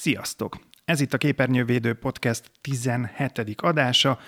[0.00, 0.58] Sziasztok!
[0.84, 3.54] Ez itt a Képernyővédő Podcast 17.
[3.56, 4.18] adása.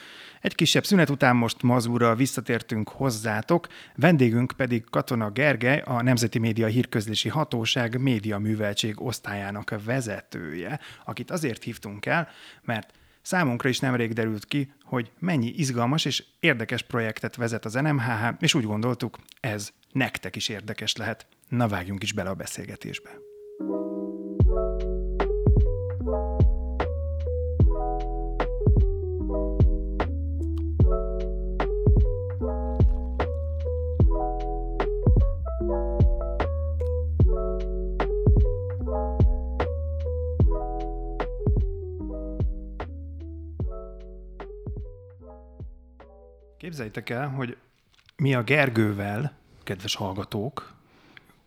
[0.40, 3.66] Egy kisebb szünet után most mazúra visszatértünk hozzátok,
[3.96, 11.62] vendégünk pedig Katona Gergely, a Nemzeti Média Hírközlési Hatóság média műveltség osztályának vezetője, akit azért
[11.62, 12.28] hívtunk el,
[12.62, 12.92] mert
[13.22, 18.54] Számunkra is nemrég derült ki, hogy mennyi izgalmas és érdekes projektet vezet az NMHH, és
[18.54, 21.26] úgy gondoltuk, ez nektek is érdekes lehet.
[21.48, 23.10] Na vágjunk is bele a beszélgetésbe.
[46.62, 47.56] Képzeljétek el, hogy
[48.16, 50.72] mi a Gergővel, kedves hallgatók,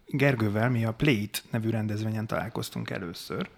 [0.06, 3.50] Gergővel mi a Plate nevű rendezvényen találkoztunk először,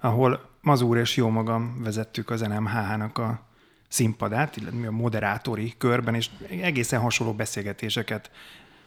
[0.00, 3.46] ahol Mazúr és jó magam vezettük az NMHH-nak a
[3.88, 8.30] színpadát, illetve mi a moderátori körben, és egészen hasonló beszélgetéseket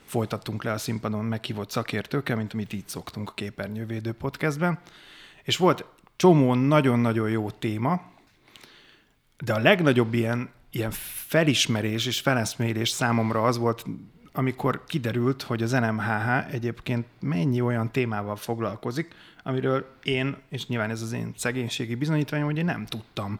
[0.05, 4.79] folytattunk le a színpadon meghívott szakértőkkel, mint amit így szoktunk a Képernyővédő podcastben.
[5.43, 8.01] És volt csomó nagyon-nagyon jó téma,
[9.37, 10.91] de a legnagyobb ilyen ilyen
[11.27, 13.85] felismerés és feleszmérés számomra az volt,
[14.31, 21.01] amikor kiderült, hogy az NMHH egyébként mennyi olyan témával foglalkozik, amiről én, és nyilván ez
[21.01, 23.39] az én szegénységi bizonyítványom, hogy én nem tudtam,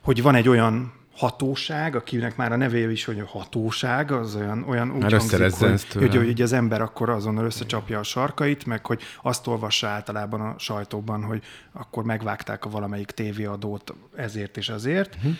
[0.00, 4.64] hogy van egy olyan hatóság, akinek már a nevével is, hogy a hatóság, az olyan,
[4.68, 9.02] olyan úgy hangzik, hogy, hogy, hogy, az ember akkor azonnal összecsapja a sarkait, meg hogy
[9.22, 15.14] azt olvassa általában a sajtóban, hogy akkor megvágták a valamelyik tévéadót ezért és azért.
[15.14, 15.34] Uh-huh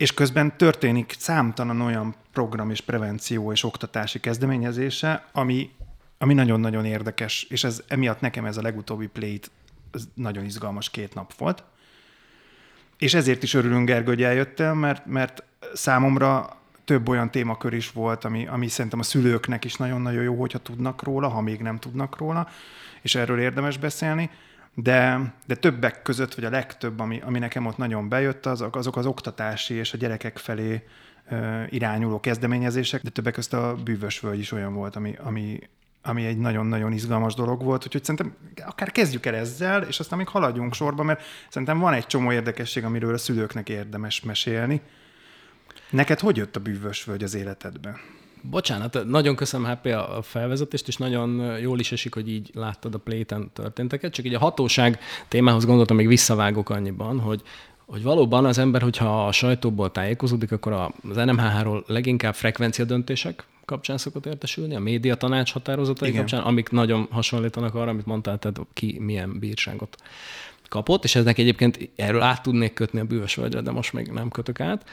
[0.00, 5.70] és közben történik számtalan olyan program és prevenció és oktatási kezdeményezése, ami,
[6.18, 9.40] ami nagyon-nagyon érdekes, és ez emiatt nekem ez a legutóbbi
[9.92, 11.64] ez nagyon izgalmas két nap volt.
[12.98, 15.42] És ezért is örülünk, Gergő, hogy eljöttél, mert, mert
[15.74, 20.58] számomra több olyan témakör is volt, ami, ami szerintem a szülőknek is nagyon-nagyon jó, hogyha
[20.58, 22.48] tudnak róla, ha még nem tudnak róla,
[23.02, 24.30] és erről érdemes beszélni
[24.82, 28.96] de, de többek között, vagy a legtöbb, ami, ami nekem ott nagyon bejött, az, azok
[28.96, 30.84] az oktatási és a gyerekek felé
[31.30, 35.58] ö, irányuló kezdeményezések, de többek között a bűvös völgy is olyan volt, ami, ami,
[36.02, 38.36] ami egy nagyon-nagyon izgalmas dolog volt, úgyhogy szerintem
[38.66, 42.84] akár kezdjük el ezzel, és aztán még haladjunk sorba, mert szerintem van egy csomó érdekesség,
[42.84, 44.80] amiről a szülőknek érdemes mesélni.
[45.90, 48.00] Neked hogy jött a bűvös völgy az életedbe?
[48.42, 52.98] Bocsánat, nagyon köszönöm HP a felvezetést, és nagyon jól is esik, hogy így láttad a
[52.98, 54.12] pléten történteket.
[54.12, 57.42] Csak így a hatóság témához gondoltam, még visszavágok annyiban, hogy
[57.86, 63.98] hogy valóban az ember, hogyha a sajtóból tájékozódik, akkor az NMHH-ról leginkább frekvencia döntések kapcsán
[63.98, 66.20] szokott értesülni, a média tanács határozatai Igen.
[66.20, 69.96] kapcsán, amik nagyon hasonlítanak arra, amit mondtál, tehát ki milyen bírságot
[70.68, 74.28] kapott, és eznek egyébként erről át tudnék kötni a bűvös völgyre, de most még nem
[74.28, 74.88] kötök át.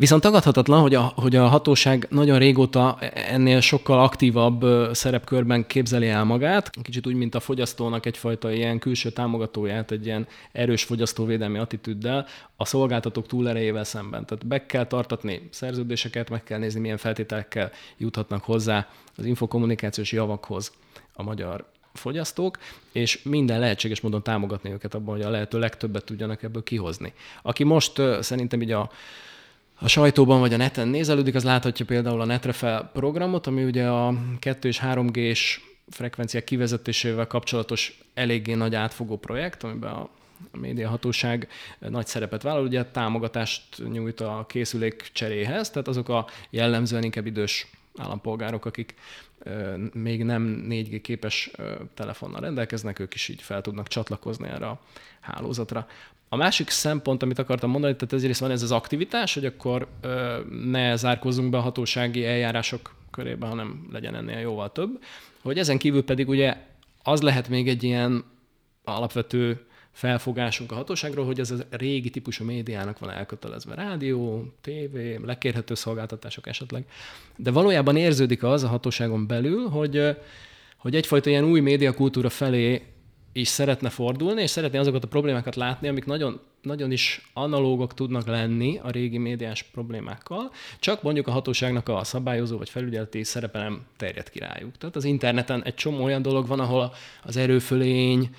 [0.00, 6.24] Viszont tagadhatatlan, hogy a, hogy a hatóság nagyon régóta ennél sokkal aktívabb szerepkörben képzeli el
[6.24, 12.26] magát, kicsit úgy, mint a fogyasztónak egyfajta ilyen külső támogatóját, egy ilyen erős fogyasztóvédelmi attitűddel
[12.56, 14.26] a szolgáltatók túlerejével szemben.
[14.26, 20.72] Tehát be kell tartatni szerződéseket, meg kell nézni, milyen feltételekkel juthatnak hozzá az infokommunikációs javakhoz
[21.12, 22.58] a magyar fogyasztók,
[22.92, 27.12] és minden lehetséges módon támogatni őket abban, hogy a lehető legtöbbet tudjanak ebből kihozni.
[27.42, 28.90] Aki most szerintem így a
[29.82, 34.14] a sajtóban vagy a neten nézelődik, az láthatja például a Netrefel programot, ami ugye a
[34.38, 40.08] 2 és 3G-s frekvenciák kivezetésével kapcsolatos eléggé nagy átfogó projekt, amiben a
[40.52, 41.48] médiahatóság
[41.78, 47.66] nagy szerepet vállal, ugye támogatást nyújt a készülék cseréhez, tehát azok a jellemzően inkább idős
[47.96, 48.94] állampolgárok, akik
[49.92, 51.50] még nem 4G képes
[51.94, 54.80] telefonnal rendelkeznek, ők is így fel tudnak csatlakozni erre a
[55.20, 55.86] hálózatra.
[56.32, 60.38] A másik szempont, amit akartam mondani, tehát ezért van ez az aktivitás, hogy akkor ö,
[60.64, 65.02] ne zárkozzunk be a hatósági eljárások körébe, hanem legyen ennél jóval több.
[65.42, 66.56] Hogy ezen kívül pedig ugye
[67.02, 68.24] az lehet még egy ilyen
[68.84, 73.74] alapvető felfogásunk a hatóságról, hogy ez a régi típusú médiának van elkötelezve.
[73.74, 76.84] Rádió, tévé, lekérhető szolgáltatások esetleg.
[77.36, 80.16] De valójában érződik az a hatóságon belül, hogy,
[80.76, 82.82] hogy egyfajta ilyen új médiakultúra felé
[83.32, 88.26] is szeretne fordulni, és szeretné azokat a problémákat látni, amik nagyon, nagyon is analógok tudnak
[88.26, 93.82] lenni a régi médiás problémákkal, csak mondjuk a hatóságnak a szabályozó vagy felügyeleti szerepe nem
[93.96, 94.78] terjed királyuk.
[94.78, 96.92] Tehát az interneten egy csomó olyan dolog van, ahol
[97.22, 98.30] az erőfölény,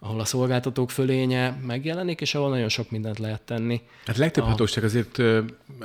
[0.00, 3.80] ahol a szolgáltatók fölénye megjelenik, és ahol nagyon sok mindent lehet tenni.
[4.06, 4.46] Hát legtöbb a...
[4.46, 5.22] hatóság azért,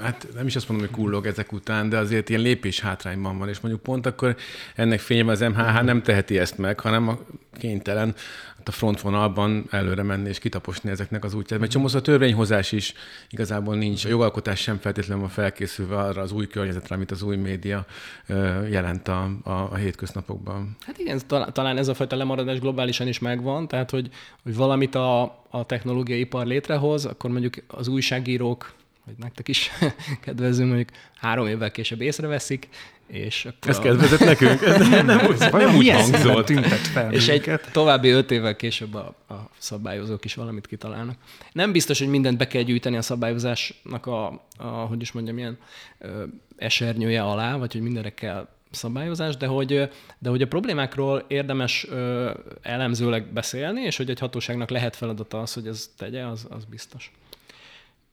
[0.02, 3.50] hát nem is azt mondom, hogy kullog ezek után, de azért ilyen lépés hátrányban van,
[3.50, 4.36] és mondjuk pont akkor
[4.76, 7.20] ennek fényében az MHH nem teheti ezt meg, hanem a
[7.58, 8.16] kénytelen
[8.68, 11.60] a frontvonalban előre menni és kitaposni ezeknek az útját.
[11.60, 12.94] Mert csomószor a törvényhozás is
[13.30, 17.36] igazából nincs, a jogalkotás sem feltétlenül van felkészülve arra az új környezetre, amit az új
[17.36, 17.86] média
[18.70, 20.76] jelent a, a, a hétköznapokban.
[20.86, 21.22] Hát igen,
[21.52, 24.10] talán ez a fajta lemaradás globálisan is megvan, tehát hogy,
[24.44, 28.74] hogy valamit a, a technológiai ipar létrehoz, akkor mondjuk az újságírók
[29.06, 29.72] vagy nektek is
[30.26, 32.70] kedvező, mondjuk három évvel később észreveszik,
[33.08, 33.82] és akkor Ez a...
[33.82, 34.62] kedvezett nekünk?
[34.90, 36.50] Nem, nem, úgy, nem úgy hangzott.
[36.80, 41.18] fel És egy további öt évvel később a, a szabályozók is valamit kitalálnak.
[41.52, 45.58] Nem biztos, hogy mindent be kell gyűjteni a szabályozásnak a, a hogy is mondjam, ilyen
[46.00, 46.24] ö,
[46.58, 49.90] esernyője alá, vagy hogy mindenre kell szabályozás, de hogy,
[50.20, 55.54] de hogy a problémákról érdemes ö, elemzőleg beszélni, és hogy egy hatóságnak lehet feladata az,
[55.54, 57.12] hogy ez tegye, az, az biztos.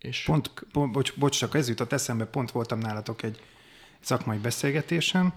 [0.01, 0.23] És...
[0.23, 3.41] Pont, pont bocs, bocs, csak ez jutott eszembe, pont voltam nálatok egy
[4.01, 5.33] szakmai beszélgetésen,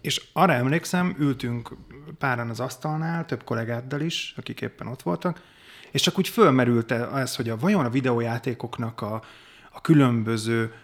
[0.00, 1.76] és arra emlékszem, ültünk
[2.18, 5.42] páran az asztalnál, több kollégáddal is, akik éppen ott voltak,
[5.90, 9.22] és csak úgy fölmerült ez, hogy a, vajon a videójátékoknak a,
[9.70, 10.74] a különböző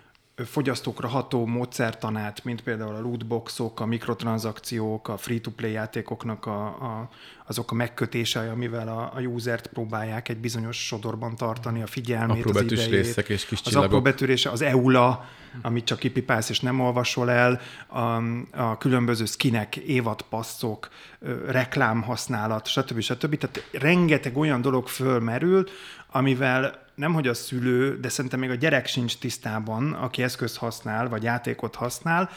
[0.44, 7.08] fogyasztókra ható módszertanát, mint például a lootboxok, a mikrotranszakciók, a free-to-play játékoknak a, a,
[7.46, 12.58] azok a megkötései, amivel a, a usert próbálják egy bizonyos sodorban tartani, a figyelmét, apró
[12.58, 12.90] az idejét.
[12.90, 15.28] részek és kis Az apró betörése, az EULA,
[15.62, 18.00] amit csak kipipálsz és nem olvasol el, a,
[18.60, 20.88] a különböző skinek, évadpasszok,
[21.46, 23.00] reklámhasználat, stb.
[23.00, 23.36] stb.
[23.36, 25.70] Tehát rengeteg olyan dolog fölmerült,
[26.16, 31.08] amivel nem hogy a szülő, de szerintem még a gyerek sincs tisztában, aki eszközt használ,
[31.08, 32.30] vagy játékot használ,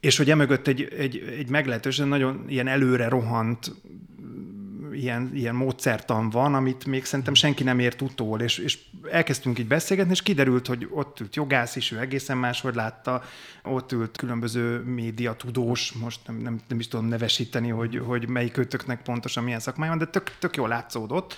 [0.00, 3.70] és hogy emögött egy, egy, egy meglehetősen nagyon ilyen előre rohant
[4.92, 8.78] ilyen, ilyen módszertan van, amit még szerintem senki nem ért utól, és, és
[9.10, 13.22] elkezdtünk így beszélgetni, és kiderült, hogy ott ült jogász is, ő egészen máshogy látta,
[13.64, 18.52] ott ült különböző média tudós, most nem, nem, nem is tudom nevesíteni, hogy, hogy melyik
[18.52, 21.36] kötöknek pontosan milyen szakmája van, de tök, tök jól látszódott,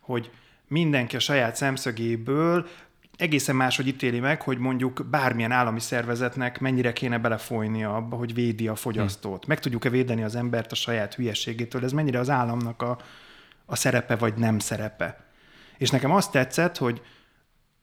[0.00, 0.30] hogy,
[0.68, 2.66] mindenki a saját szemszögéből
[3.18, 8.68] egészen máshogy ítéli meg, hogy mondjuk bármilyen állami szervezetnek mennyire kéne belefolynia abba, hogy védi
[8.68, 9.46] a fogyasztót.
[9.46, 12.98] Meg tudjuk-e védeni az embert a saját hülyeségétől, ez mennyire az államnak a,
[13.66, 15.24] a szerepe vagy nem szerepe.
[15.78, 17.02] És nekem azt tetszett, hogy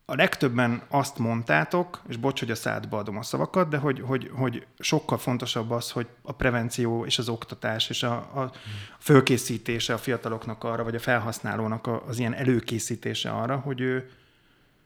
[0.05, 4.31] a legtöbben azt mondtátok, és bocs, hogy a szádba adom a szavakat, de hogy, hogy,
[4.33, 8.51] hogy sokkal fontosabb az, hogy a prevenció és az oktatás és a, a
[8.99, 14.09] fölkészítése a fiataloknak arra, vagy a felhasználónak az ilyen előkészítése arra, hogy ő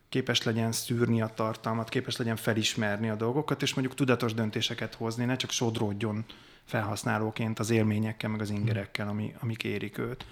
[0.09, 5.25] képes legyen szűrni a tartalmat, képes legyen felismerni a dolgokat, és mondjuk tudatos döntéseket hozni,
[5.25, 6.25] ne csak sodródjon
[6.69, 10.25] felhasználóként az élményekkel, meg az ingerekkel, ami, amik érik őt.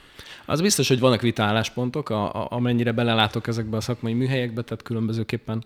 [0.46, 5.64] Az biztos, hogy vannak vitáláspontok, a, a, amennyire belelátok ezekbe a szakmai műhelyekbe, tehát különbözőképpen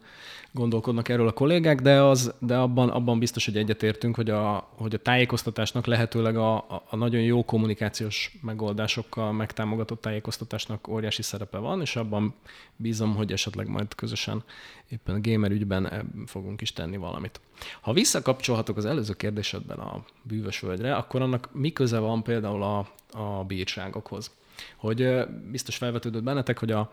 [0.51, 4.93] gondolkodnak erről a kollégák, de, az, de abban, abban biztos, hogy egyetértünk, hogy a, hogy
[4.93, 6.55] a tájékoztatásnak lehetőleg a,
[6.89, 12.33] a, nagyon jó kommunikációs megoldásokkal megtámogatott tájékoztatásnak óriási szerepe van, és abban
[12.75, 14.43] bízom, hogy esetleg majd közösen
[14.89, 17.39] éppen a gamer ügyben fogunk is tenni valamit.
[17.81, 22.87] Ha visszakapcsolhatok az előző kérdésedben a bűvös völgyre, akkor annak mi köze van például a,
[23.11, 24.31] a bírságokhoz?
[24.75, 26.91] Hogy biztos felvetődött bennetek, hogy a,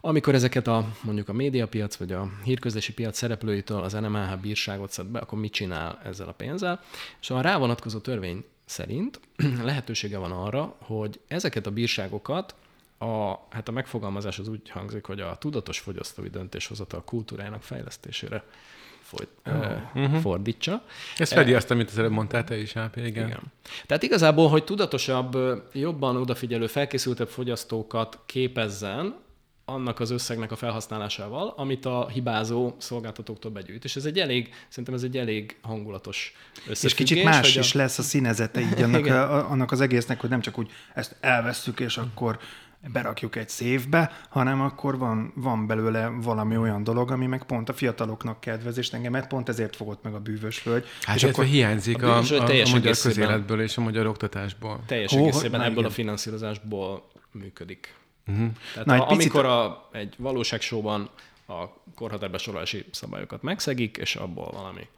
[0.00, 5.06] amikor ezeket a mondjuk a médiapiac vagy a hírközlési piac szereplőitől az NMH bírságot szed
[5.06, 6.80] be, akkor mit csinál ezzel a pénzzel?
[7.20, 9.20] És a rávonatkozó törvény szerint
[9.64, 12.54] lehetősége van arra, hogy ezeket a bírságokat
[12.98, 18.44] a, hát a megfogalmazás az úgy hangzik, hogy a tudatos fogyasztói döntéshozatal kultúrájának fejlesztésére
[19.16, 19.28] folyt,
[19.94, 20.12] oh.
[20.12, 20.82] uh, fordítsa.
[21.16, 23.26] Ez fedi azt, amit az előbb mondtál te is, Ápi, igen.
[23.26, 23.42] igen.
[23.86, 25.38] Tehát igazából, hogy tudatosabb,
[25.72, 29.14] jobban odafigyelő, felkészültebb fogyasztókat képezzen,
[29.64, 33.84] annak az összegnek a felhasználásával, amit a hibázó szolgáltatóktól begyűjt.
[33.84, 36.82] És ez egy elég, szerintem ez egy elég hangulatos összefüggés.
[36.82, 37.60] És kicsit más a...
[37.60, 41.16] is lesz a színezete így annak, a, annak az egésznek, hogy nem csak úgy ezt
[41.20, 42.38] elveszük, és akkor
[42.88, 47.72] berakjuk egy szévbe, hanem akkor van, van belőle valami olyan dolog, ami meg pont a
[47.72, 50.84] fiataloknak kedvez, és engemet pont ezért fogott meg a bűvös völgy.
[51.02, 54.80] Hát és akkor hiányzik a, a, a, a magyar közéletből és a magyar oktatásból.
[54.86, 55.90] Teljes egészében ebből igen.
[55.90, 57.94] a finanszírozásból működik.
[58.26, 58.50] Uh-huh.
[58.72, 61.10] Tehát Na, a, amikor a, egy valóságsóban
[61.46, 64.88] a korhatárbesorolási szabályokat megszegik, és abból valami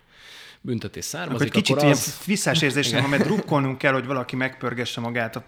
[0.67, 1.49] büntetés származik.
[1.49, 2.07] Akkor kicsit akkor az...
[2.07, 5.43] ilyen visszás érzésem van, mert drukkolnunk kell, hogy valaki megpörgesse magát a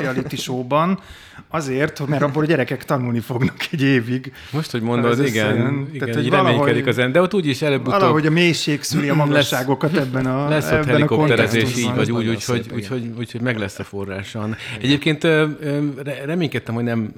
[0.00, 1.00] reality showban,
[1.48, 4.32] azért, mert abból a gyerekek tanulni fognak egy évig.
[4.50, 8.00] Most, hogy mondod, igen, igen, igen, Tehát, hogy reménykedik az en, de ott úgyis előbb-utóbb...
[8.00, 12.70] Valahogy a mélység szüli a magasságokat ebben a Lesz ott helikopterezés így, vagy úgy, úgyhogy
[12.74, 14.56] úgy, úgy, úgy, úgy, meg lesz a forráson.
[14.80, 15.26] Egyébként
[16.24, 17.12] reménykedtem, hogy nem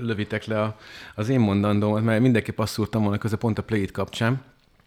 [0.00, 0.76] lövitek le
[1.14, 4.42] az én mondandómat, mert mindenképp azt szúrtam volna közben pont a Play-it kapcsán,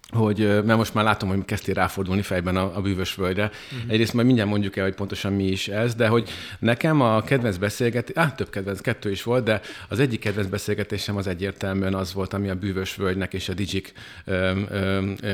[0.09, 3.43] hogy, mert most már látom, hogy kezdtél ráfordulni fejben a, a bűvös völgyre.
[3.43, 3.91] Uh-huh.
[3.91, 7.57] Egyrészt majd mindjárt mondjuk el, hogy pontosan mi is ez, de hogy nekem a kedvenc
[7.57, 12.13] beszélgetés, á, több kedvenc, kettő is volt, de az egyik kedvenc beszélgetésem az egyértelműen az
[12.13, 13.91] volt, ami a bűvös völgynek és a Digic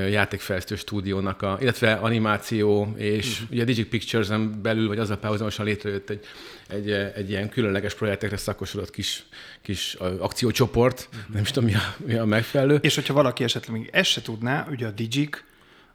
[0.10, 3.52] játékfejlesztő stúdiónak, a, illetve animáció, és uh-huh.
[3.52, 6.26] ugye a Digic Pictures-en belül, vagy az a párhuzamosan létrejött egy
[6.74, 9.26] egy, egy ilyen különleges projektekre szakosodott kis,
[9.62, 11.34] kis akciócsoport, uh-huh.
[11.34, 12.76] nem is tudom, mi a, mi a megfelelő.
[12.82, 15.44] És hogyha valaki esetleg még ezt se tudná, ugye a Digic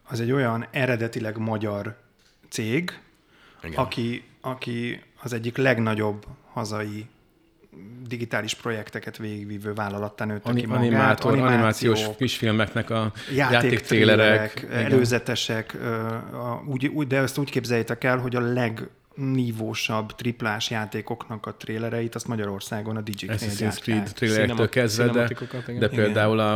[0.03, 1.97] az egy olyan eredetileg magyar
[2.49, 2.99] cég,
[3.63, 3.79] Igen.
[3.79, 7.05] aki, aki az egyik legnagyobb hazai
[8.07, 10.83] digitális projekteket végigvívő vállalattá nőtte Ani- ki magát.
[10.83, 15.77] Animátor, animációs kisfilmeknek a játéktrélerek, előzetesek,
[16.65, 22.15] úgy, úgy, de ezt úgy képzeljétek el, hogy a leg nívósabb triplás játékoknak a trélereit,
[22.15, 25.27] azt Magyarországon a Digic Assassin's Creed trélerektől kezdve, de,
[25.79, 26.53] de például a,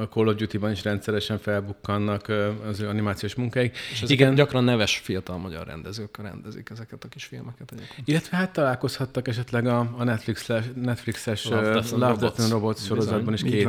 [0.00, 2.28] a Call of Duty-ban is rendszeresen felbukkannak
[2.68, 3.76] az ő animációs munkáik.
[3.92, 4.34] És Igen.
[4.34, 8.08] gyakran neves fiatal magyar rendezők rendezik ezeket a kis filmeket egyébként.
[8.08, 13.34] Illetve hát találkozhattak esetleg a, a Netflix-es, Netflix-es Love, Death and Love, Robots, Robots sorozatban
[13.34, 13.68] is két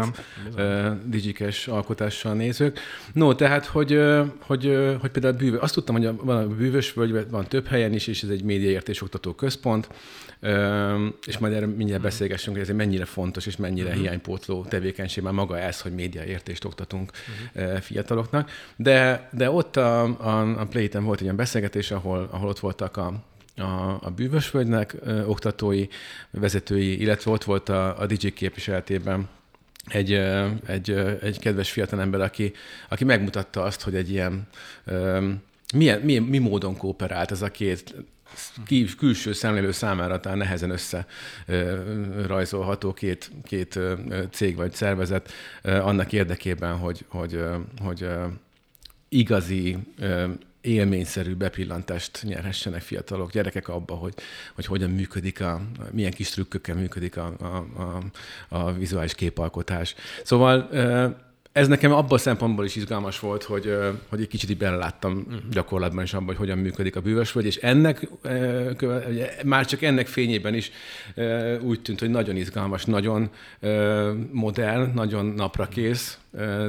[1.05, 2.79] digikes alkotással nézők.
[3.13, 3.99] No, tehát, hogy,
[4.39, 8.07] hogy, hogy például bűvő, azt tudtam, hogy van a bűvös völgy, van több helyen is,
[8.07, 9.89] és ez egy médiaértés oktató központ,
[11.25, 12.09] és majd erre mindjárt mhm.
[12.09, 14.01] beszélgessünk, hogy ez mennyire fontos és mennyire uh-huh.
[14.01, 17.11] hiánypótló tevékenység, már maga ez, hogy médiaértést oktatunk
[17.55, 17.77] uh-huh.
[17.77, 18.51] fiataloknak.
[18.75, 22.97] De, de ott a, a, a Playten volt egy ilyen beszélgetés, ahol, ahol ott voltak
[22.97, 23.23] a,
[23.57, 25.87] a, a bűvösvölgynek oktatói,
[26.31, 29.27] vezetői, illetve ott volt a, a DJ képviseletében
[29.87, 30.13] egy,
[30.65, 30.89] egy,
[31.21, 32.53] egy kedves fiatalember, aki,
[32.89, 34.47] aki megmutatta azt, hogy egy ilyen
[35.73, 37.95] milyen, milyen, mi módon kooperált ez a két
[38.65, 41.07] kül, külső szemlélő számára talán nehezen össze
[42.93, 43.79] két, két
[44.31, 45.31] cég vagy szervezet
[45.63, 47.43] annak érdekében, hogy, hogy,
[47.81, 48.07] hogy
[49.09, 49.77] igazi
[50.65, 54.13] élményszerű bepillantást nyerhessenek fiatalok, gyerekek abba, hogy,
[54.55, 57.45] hogy hogyan működik, a, milyen kis trükkökkel működik a, a,
[57.81, 58.03] a,
[58.57, 59.95] a vizuális képalkotás.
[60.23, 60.69] Szóval
[61.55, 63.77] ez nekem abban a szempontból is izgalmas volt, hogy,
[64.09, 68.07] hogy egy kicsit így beleláttam gyakorlatban is abban, hogy hogyan működik a bűvösvölgy, és ennek,
[69.45, 70.71] már csak ennek fényében is
[71.61, 73.29] úgy tűnt, hogy nagyon izgalmas, nagyon
[74.31, 76.19] modern, nagyon naprakész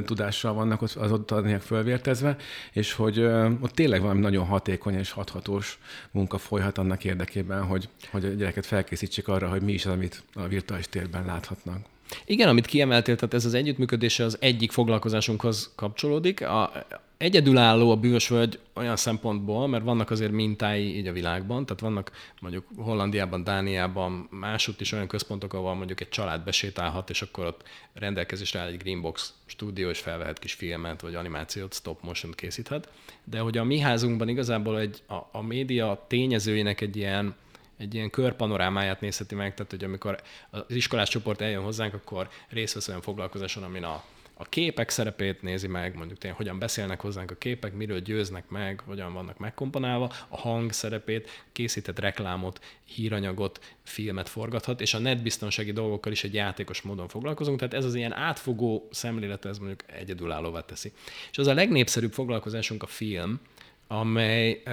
[0.05, 2.35] tudással vannak az ott adniak fölvértezve,
[2.71, 3.23] és hogy
[3.59, 5.79] ott tényleg valami nagyon hatékony és hathatós
[6.11, 10.23] munka folyhat annak érdekében, hogy, hogy a gyereket felkészítsék arra, hogy mi is az, amit
[10.33, 11.77] a virtuális térben láthatnak.
[12.25, 16.41] Igen, amit kiemeltél, tehát ez az együttműködése az egyik foglalkozásunkhoz kapcsolódik.
[16.41, 16.71] A,
[17.17, 22.11] egyedülálló a bűvösvölgy olyan szempontból, mert vannak azért mintái így a világban, tehát vannak
[22.41, 27.63] mondjuk Hollandiában, Dániában másutt is olyan központok, ahol mondjuk egy család besétálhat, és akkor ott
[27.93, 32.89] rendelkezésre áll egy Greenbox stúdió, és felvehet kis filmet, vagy animációt, stop motion készíthet.
[33.23, 37.35] De hogy a mi házunkban igazából egy, a, a média tényezőinek egy ilyen
[37.77, 42.73] egy ilyen körpanorámáját nézheti meg, tehát hogy amikor az iskolás csoport eljön hozzánk, akkor részt
[42.73, 44.03] vesz olyan foglalkozáson, amin a,
[44.33, 48.81] a képek szerepét nézi meg, mondjuk tényleg hogyan beszélnek hozzánk a képek, miről győznek meg,
[48.85, 56.11] hogyan vannak megkomponálva, a hang szerepét, készített reklámot, híranyagot, filmet forgathat, és a netbiztonsági dolgokkal
[56.11, 60.91] is egy játékos módon foglalkozunk, tehát ez az ilyen átfogó szemlélet, ez mondjuk egyedülállóvá teszi.
[61.31, 63.39] És az a legnépszerűbb foglalkozásunk a film,
[63.87, 64.63] amely,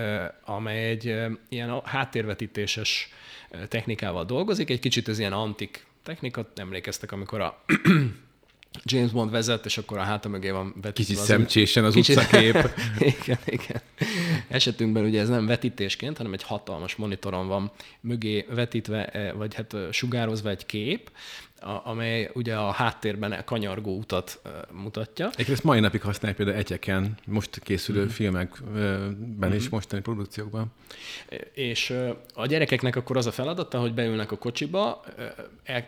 [0.44, 1.14] amely egy
[1.48, 3.08] ilyen háttérvetítéses
[3.68, 7.64] technikával dolgozik, egy kicsit ez ilyen antik technika, emlékeztek, amikor a
[8.82, 10.92] James Bond vezet, és akkor a háta mögé van vetítve.
[10.92, 12.16] Kicsit szemcsésen az kicsit...
[12.16, 12.54] utcakép.
[13.22, 13.80] igen, igen.
[14.48, 20.50] Esetünkben ugye ez nem vetítésként, hanem egy hatalmas monitoron van mögé vetítve, vagy hát sugározva
[20.50, 21.10] egy kép,
[21.64, 25.26] a, amely ugye a háttérben kanyargó utat uh, mutatja.
[25.26, 28.08] Egyébként ezt mai napig használják például egyeken, most készülő mm-hmm.
[28.08, 29.52] filmekben mm-hmm.
[29.52, 30.72] és mostani produkciókban.
[31.52, 35.04] És uh, a gyerekeknek akkor az a feladata, hogy beülnek a kocsiba,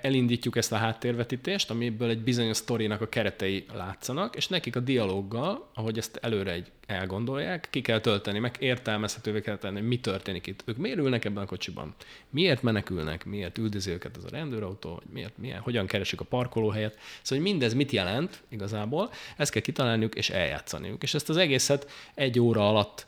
[0.00, 5.70] elindítjuk ezt a háttérvetítést, amiből egy bizonyos sztorinak a keretei látszanak, és nekik a dialóggal,
[5.74, 10.62] ahogy ezt előre egy elgondolják, ki kell tölteni, meg értelmezhetővé kell tenni, mi történik itt.
[10.64, 11.94] Ők miért ülnek ebben a kocsiban?
[12.30, 13.24] Miért menekülnek?
[13.24, 15.02] Miért üldözi őket ez a rendőrautó?
[15.12, 16.98] Miért, milyen, hogyan keresik a parkolóhelyet?
[17.22, 21.02] Szóval, hogy mindez mit jelent igazából, ezt kell kitalálniuk és eljátszaniuk.
[21.02, 23.06] És ezt az egészet egy óra alatt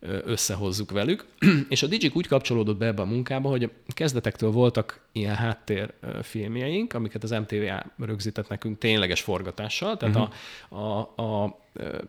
[0.00, 1.24] összehozzuk velük.
[1.68, 7.22] és a Digik úgy kapcsolódott be ebbe a munkába, hogy kezdetektől voltak ilyen háttérfilmjeink, amiket
[7.22, 7.62] az MTV
[7.98, 10.82] rögzített nekünk tényleges forgatással, tehát uh-huh.
[10.82, 11.58] a, a, a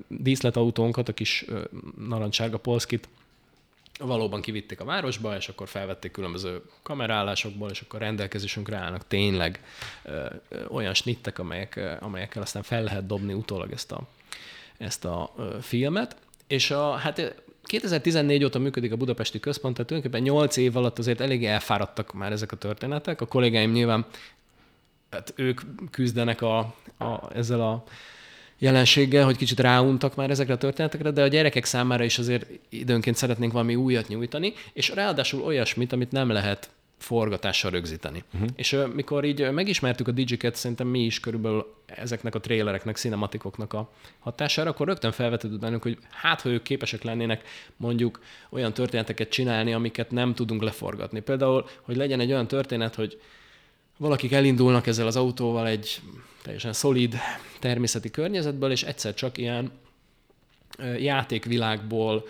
[0.08, 1.46] díszletautónkat, a kis
[2.08, 3.08] narancsárga polszkit
[4.00, 9.64] valóban kivitték a városba, és akkor felvették különböző kamerálásokból, és akkor rendelkezésünkre állnak tényleg
[10.04, 14.08] ö, ö, olyan snittek, amelyek, amelyekkel aztán fel lehet dobni utólag ezt a,
[14.78, 16.16] ezt a filmet,
[16.48, 21.22] és a, hát 2014 óta működik a budapesti központ, tehát tulajdonképpen 8 év alatt azért
[21.22, 23.22] elég elfáradtak már ezek a történetek.
[23.22, 24.06] A kollégáim nyilván,
[25.10, 25.62] hát ők
[25.92, 26.58] küzdenek a,
[26.98, 27.84] a, ezzel a
[28.58, 33.16] jelenséggel, hogy kicsit ráuntak már ezekre a történetekre, de a gyerekek számára is azért időnként
[33.16, 38.24] szeretnénk valami újat nyújtani, és ráadásul olyasmit, amit nem lehet forgatással rögzíteni.
[38.34, 38.50] Uh-huh.
[38.56, 43.74] És uh, mikor így megismertük a Digiket, szerintem mi is körülbelül ezeknek a trailereknek, cinematikoknak
[43.74, 47.44] a hatására, akkor rögtön felvetődött bennünk, hogy hát, ha ők képesek lennének
[47.76, 51.20] mondjuk olyan történeteket csinálni, amiket nem tudunk leforgatni.
[51.20, 53.20] Például, hogy legyen egy olyan történet, hogy
[53.98, 56.02] valakik elindulnak ezzel az autóval egy
[56.42, 57.16] teljesen szolid
[57.60, 59.72] természeti környezetből, és egyszer csak ilyen
[60.98, 62.28] játékvilágból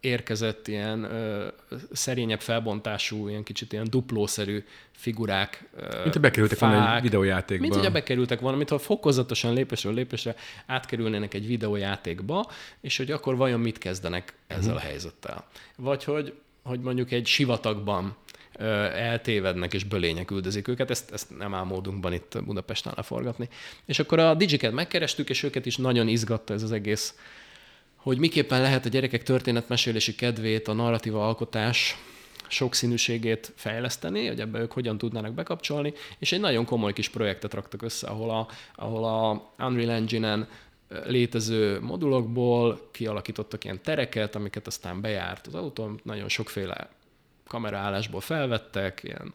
[0.00, 1.46] érkezett ilyen ö,
[1.92, 5.68] szerényebb felbontású, ilyen kicsit ilyen duplószerű figurák.
[5.76, 7.62] Ö, mint ha bekerültek fák, volna egy videójátékba.
[7.62, 10.34] Mint hogyha bekerültek volna, mintha fokozatosan lépésről lépésre
[10.66, 12.50] átkerülnének egy videójátékba,
[12.80, 14.84] és hogy akkor vajon mit kezdenek ezzel uh-huh.
[14.84, 15.46] a helyzettel.
[15.76, 18.16] Vagy hogy, hogy mondjuk egy sivatagban
[18.94, 23.48] eltévednek és bölények üldözik őket, ezt, ezt nem áll módunkban itt Budapesten leforgatni.
[23.84, 27.14] És akkor a Digiket megkerestük, és őket is nagyon izgatta ez az egész
[28.02, 31.96] hogy miképpen lehet a gyerekek történetmesélési kedvét, a narratíva alkotás
[32.48, 37.82] sokszínűségét fejleszteni, hogy ebbe ők hogyan tudnának bekapcsolni, és egy nagyon komoly kis projektet raktak
[37.82, 40.48] össze, ahol a, ahol a Unreal Engine-en
[41.04, 46.88] létező modulokból kialakítottak ilyen tereket, amiket aztán bejárt az autó, nagyon sokféle
[47.50, 49.34] kameraállásból felvettek, ilyen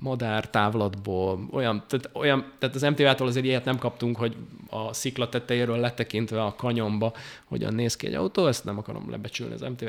[0.00, 4.36] madár távlatból, olyan, tehát, olyan, tehát az MTV-tól azért ilyet nem kaptunk, hogy
[4.70, 7.12] a szikla tetejéről letekintve a kanyomba
[7.44, 9.88] hogyan néz ki egy autó, ezt nem akarom lebecsülni az MTV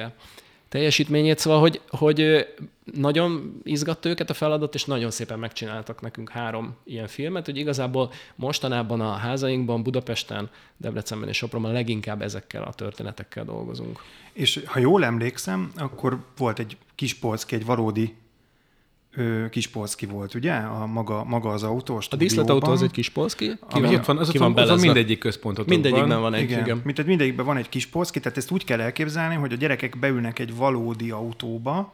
[0.71, 2.47] teljesítményét, szóval, hogy, hogy
[2.93, 8.11] nagyon izgatta őket a feladat, és nagyon szépen megcsináltak nekünk három ilyen filmet, hogy igazából
[8.35, 13.99] mostanában a házainkban, Budapesten, Debrecenben és Sopronban leginkább ezekkel a történetekkel dolgozunk.
[14.33, 18.15] És ha jól emlékszem, akkor volt egy kis polszki, egy valódi
[19.15, 20.53] ö, Kispolszki volt, ugye?
[20.53, 22.01] A maga, maga az autó.
[22.09, 23.47] A díszletautó az egy Kispolszki.
[23.69, 25.67] Ki van, ott van, az ki van, van, van mindegyik központot.
[25.67, 26.59] Mindegyikben van egy, igen.
[26.59, 26.81] igen.
[26.83, 30.39] Mint egy mindegyikben van egy Kispolszki, tehát ezt úgy kell elképzelni, hogy a gyerekek beülnek
[30.39, 31.93] egy valódi autóba,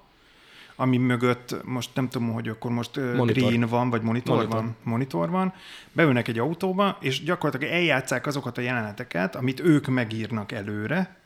[0.75, 3.49] ami mögött most nem tudom, hogy akkor most monitor.
[3.49, 4.59] green van, vagy monitor, monitor.
[4.59, 5.53] van, monitor van,
[5.91, 11.17] beülnek egy autóba, és gyakorlatilag eljátszák azokat a jeleneteket, amit ők megírnak előre,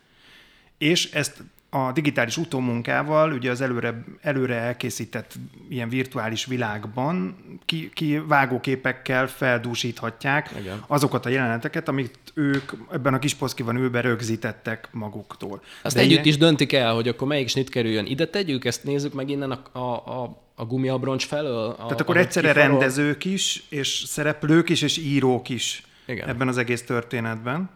[0.78, 5.34] és ezt a digitális utómunkával, ugye az előre, előre elkészített
[5.70, 10.84] ilyen virtuális világban ki, ki vágóképekkel feldúsíthatják Igen.
[10.88, 15.62] azokat a jeleneteket, amit ők ebben a kis poszkiban ülve rögzítettek maguktól.
[15.82, 16.26] Azt De együtt ilyen...
[16.26, 18.06] is döntik el, hogy akkor melyik snit kerüljön.
[18.06, 21.70] Ide tegyük, ezt nézzük meg innen a, a, a a gumiabroncs felől.
[21.70, 22.70] A, Tehát akkor egyszerre kifarol...
[22.70, 26.30] rendezők is, és szereplők is, és írók is Igen.
[26.30, 27.70] ebben az egész történetben.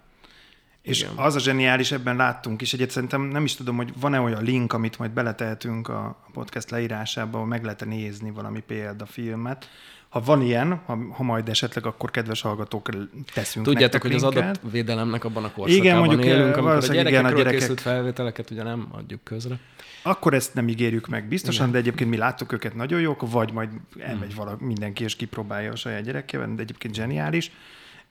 [0.85, 1.13] És Igen.
[1.15, 4.73] az a zseniális, ebben láttunk is, egyet szerintem nem is tudom, hogy van-e olyan link,
[4.73, 9.69] amit majd beletehetünk a podcast leírásába, meg lehet nézni valami példafilmet.
[10.09, 12.89] Ha van ilyen, ha, ha majd esetleg, akkor kedves hallgatók
[13.33, 14.29] teszünk Tudjátok, hogy linket.
[14.29, 17.59] az adatvédelemnek abban a korszakában igen, mondjuk élünk, amikor a igen, a gyerekek...
[17.59, 19.59] készült felvételeket ugye nem adjuk közre.
[20.03, 21.71] Akkor ezt nem ígérjük meg biztosan, igen.
[21.71, 23.69] de egyébként mi láttuk őket nagyon jók, vagy majd
[23.99, 24.37] elmegy hmm.
[24.45, 27.51] valaki, mindenki és kipróbálja a saját gyerekében, de egyébként zseniális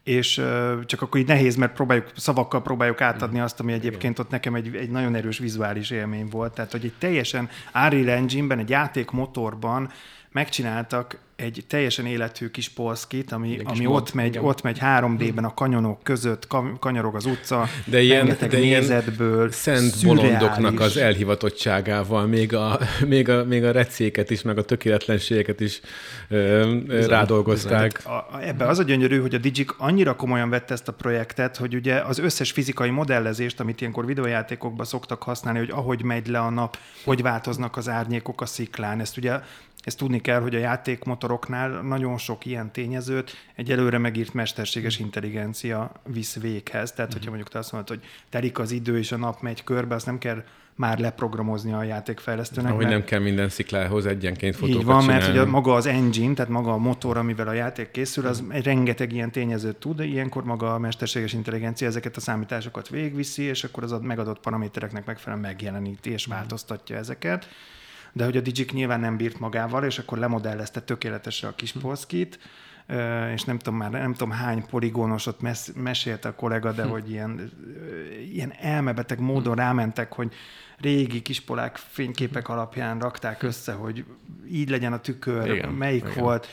[0.04, 0.42] és
[0.86, 4.76] csak akkor így nehéz, mert próbáljuk, szavakkal próbáljuk átadni azt, ami egyébként ott nekem egy,
[4.76, 6.54] egy nagyon erős vizuális élmény volt.
[6.54, 9.90] Tehát, hogy egy teljesen Unreal Engine-ben, egy játékmotorban
[10.32, 16.02] megcsináltak egy teljesen élethű kis polszkit, ami, ami ott, megy, ott megy 3D-ben a kanyonok
[16.02, 16.46] között,
[16.78, 19.50] kanyarog az utca, de ilyen, de nézetből.
[19.50, 25.60] Szent bolondoknak az elhivatottságával még a, még, a, még a recéket is, meg a tökéletlenségeket
[25.60, 25.80] is
[26.28, 27.92] ö, bizony, rádolgozták.
[27.92, 28.12] Bizony.
[28.14, 31.74] A, ebbe az a gyönyörű, hogy a Digic annyira komolyan vette ezt a projektet, hogy
[31.74, 36.50] ugye az összes fizikai modellezést, amit ilyenkor videójátékokban szoktak használni, hogy ahogy megy le a
[36.50, 39.00] nap, hogy változnak az árnyékok a sziklán.
[39.00, 39.40] Ezt ugye
[39.84, 45.92] ezt tudni kell, hogy a játékmotoroknál nagyon sok ilyen tényezőt egy előre megírt mesterséges intelligencia
[46.06, 46.92] visz véghez.
[46.92, 49.94] Tehát, hogyha mondjuk te azt mondod, hogy telik az idő, és a nap megy körbe,
[49.94, 50.44] azt nem kell
[50.76, 52.72] már leprogramozni a játékfejlesztőnek.
[52.72, 55.22] Ahogy nem kell minden sziklához egyenként fotókat Így van, csinálni.
[55.22, 58.64] mert ugye maga az engine, tehát maga a motor, amivel a játék készül, az egy
[58.64, 63.82] rengeteg ilyen tényezőt tud, ilyenkor maga a mesterséges intelligencia ezeket a számításokat végviszi, és akkor
[63.82, 67.48] az a megadott paramétereknek megfelelően megjeleníti és változtatja ezeket
[68.14, 71.78] de hogy a Digic nyilván nem bírt magával, és akkor lemodellezte tökéletesre a kis hm.
[71.78, 72.38] polszkit,
[73.34, 76.88] és nem tudom már, nem tudom hány poligónosot mes- mesélte a kollega, de hm.
[76.88, 77.50] hogy ilyen,
[78.32, 79.58] ilyen elmebeteg módon hm.
[79.58, 80.32] rámentek, hogy
[80.78, 84.04] régi kispolák fényképek alapján rakták össze, hogy
[84.50, 86.22] így legyen a tükör, igen, melyik igen.
[86.22, 86.48] volt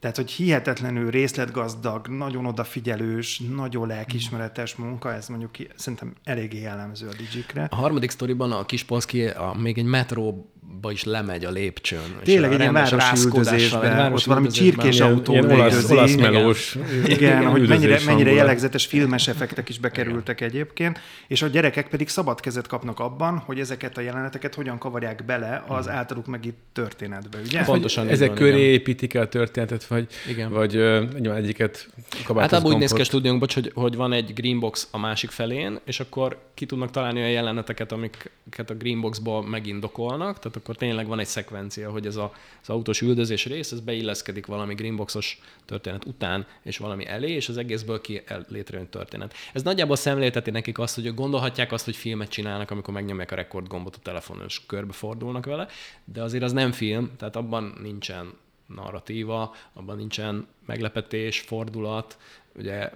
[0.00, 7.12] Tehát, hogy hihetetlenül részletgazdag, nagyon odafigyelős, nagyon lelkismeretes munka, ez mondjuk szerintem eléggé jellemző a
[7.16, 7.66] Digikre.
[7.70, 12.18] A harmadik sztoriban a kis Polszki a, még egy metróba is lemegy a lépcsőn.
[12.22, 16.76] Tényleg egy ilyen városi üldözésben, ott valami csirkés autó olasz, olasz melós.
[17.04, 22.40] Igen, hogy mennyire, mennyire jellegzetes filmes effektek is bekerültek egyébként, és a gyerekek pedig szabad
[22.40, 27.64] kezet kapnak abban, hogy ezeket a jeleneteket hogyan kavarják bele az általuk megírt történetbe, ugye?
[27.64, 28.08] Pontosan.
[28.08, 30.52] Ezek köré építik el a történetet, vagy, Igen.
[30.52, 31.88] vagy uh, egyiket
[32.24, 35.78] kabáthoz Hát úgy néz ki a stúdiónkban, hogy, hogy van egy Greenbox a másik felén,
[35.84, 41.18] és akkor ki tudnak találni olyan jeleneteket, amiket a Greenboxból megindokolnak, tehát akkor tényleg van
[41.18, 46.46] egy szekvencia, hogy ez a, az autós üldözés rész, ez beilleszkedik valami Greenboxos történet után,
[46.62, 49.34] és valami elé, és az egészből ki létrejön történet.
[49.52, 53.96] Ez nagyjából szemlélteti nekik azt, hogy gondolhatják azt, hogy filmet csinálnak, amikor megnyomják a rekordgombot
[53.96, 55.68] a telefonon, és körbefordulnak vele,
[56.04, 58.32] de azért az nem film, tehát abban nincsen
[58.74, 62.18] narratíva, abban nincsen meglepetés, fordulat,
[62.58, 62.90] ugye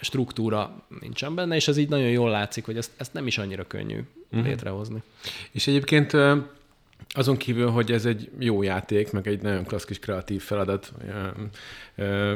[0.00, 3.66] struktúra nincsen benne, és ez így nagyon jól látszik, hogy ezt, ezt nem is annyira
[3.66, 4.46] könnyű uh-huh.
[4.46, 5.02] létrehozni.
[5.50, 6.12] És egyébként
[7.16, 10.92] azon kívül, hogy ez egy jó játék, meg egy nagyon klasszikus kreatív feladat,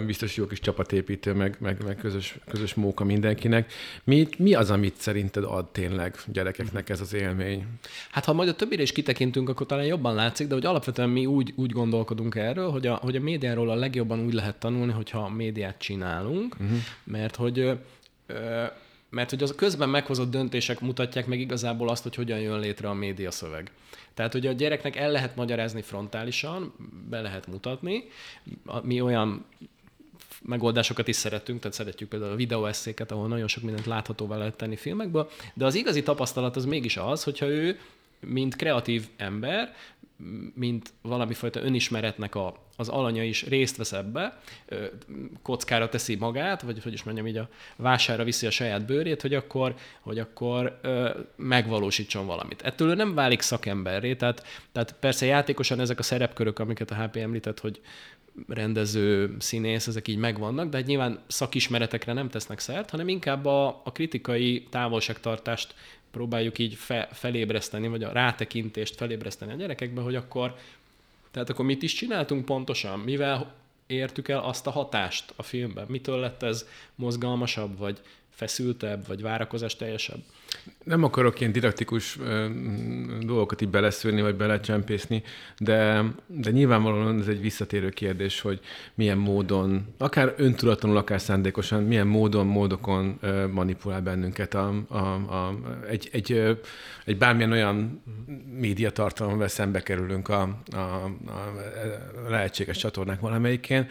[0.06, 3.72] biztos jó kis csapatépítő, meg, meg, meg közös, közös móka mindenkinek.
[4.04, 7.66] Mi, mi az, amit szerinted ad tényleg gyerekeknek ez az élmény?
[8.10, 11.26] Hát ha majd a többire is kitekintünk, akkor talán jobban látszik, de hogy alapvetően mi
[11.26, 15.18] úgy, úgy gondolkodunk erről, hogy a, hogy a médiáról a legjobban úgy lehet tanulni, hogyha
[15.18, 16.78] a médiát csinálunk, uh-huh.
[17.04, 17.58] mert hogy
[18.26, 18.64] ö,
[19.10, 22.94] mert hogy az közben meghozott döntések mutatják meg igazából azt, hogy hogyan jön létre a
[22.94, 23.70] média szöveg.
[24.14, 26.72] Tehát, hogy a gyereknek el lehet magyarázni frontálisan,
[27.08, 28.04] be lehet mutatni.
[28.82, 29.44] Mi olyan
[30.42, 34.76] megoldásokat is szeretünk, tehát szeretjük például a videóeszéket, ahol nagyon sok mindent láthatóvá lehet tenni
[34.76, 37.78] filmekből, de az igazi tapasztalat az mégis az, hogyha ő,
[38.20, 39.74] mint kreatív ember,
[40.54, 44.40] mint valami fajta önismeretnek a, az alanya is részt vesz ebbe,
[45.42, 49.34] kockára teszi magát, vagy hogy is mondjam, így a vására viszi a saját bőrét, hogy
[49.34, 50.80] akkor, hogy akkor
[51.36, 52.62] megvalósítson valamit.
[52.62, 57.16] Ettől ő nem válik szakemberré, tehát, tehát persze játékosan ezek a szerepkörök, amiket a HP
[57.16, 57.80] említett, hogy
[58.48, 63.66] rendező, színész, ezek így megvannak, de hát nyilván szakismeretekre nem tesznek szert, hanem inkább a,
[63.84, 65.74] a kritikai távolságtartást
[66.10, 70.54] próbáljuk így fe, felébreszteni, vagy a rátekintést felébreszteni a gyerekekbe, hogy akkor,
[71.30, 73.54] tehát akkor mit is csináltunk pontosan, mivel
[73.86, 78.00] értük el azt a hatást a filmben, mitől lett ez mozgalmasabb, vagy
[78.40, 80.18] feszültebb, vagy várakozás teljesebb.
[80.84, 82.46] Nem akarok ilyen didaktikus ö,
[83.20, 85.22] dolgokat így beleszűrni, vagy belecsempészni,
[85.58, 88.60] de, de nyilvánvalóan ez egy visszatérő kérdés, hogy
[88.94, 95.54] milyen módon, akár öntudatlanul, akár szándékosan, milyen módon, módokon ö, manipulál bennünket a, a, a,
[95.88, 96.56] egy, egy,
[97.04, 98.02] egy bármilyen olyan
[98.58, 100.76] médiatartalommal szembe kerülünk a, a,
[101.26, 103.88] a lehetséges csatornák valamelyikén,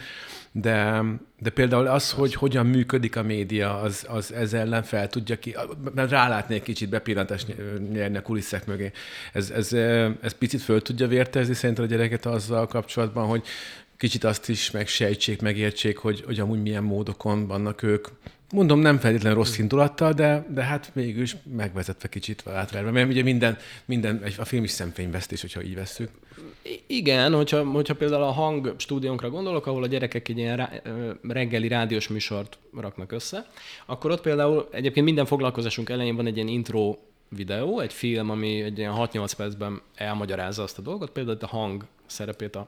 [0.51, 1.03] de,
[1.39, 5.55] de például az, hogy hogyan működik a média, az, az ez ellen fel tudja ki,
[5.95, 7.55] mert rálátni egy kicsit bepillantást
[7.91, 8.91] nyerni a kulisszák mögé.
[9.33, 9.73] Ez, ez,
[10.21, 13.43] ez picit föl tudja vértezni szerintem a gyereket azzal kapcsolatban, hogy
[13.99, 18.07] kicsit azt is megsejtsék, megértsék, hogy, hogy amúgy milyen módokon vannak ők
[18.51, 23.23] Mondom, nem feltétlenül rossz indulattal, de, de hát végül is megvezetve kicsit átverve, mert ugye
[23.23, 26.09] minden, minden a film is szemfényvesztés, hogyha így veszük.
[26.87, 30.69] Igen, hogyha, hogyha például a hang stúdiónkra gondolok, ahol a gyerekek egy ilyen
[31.21, 33.49] reggeli rádiós műsort raknak össze,
[33.85, 36.97] akkor ott például egyébként minden foglalkozásunk elején van egy ilyen intro
[37.29, 41.85] videó, egy film, ami egy ilyen 6-8 percben elmagyarázza azt a dolgot, például a hang
[42.05, 42.67] szerepét a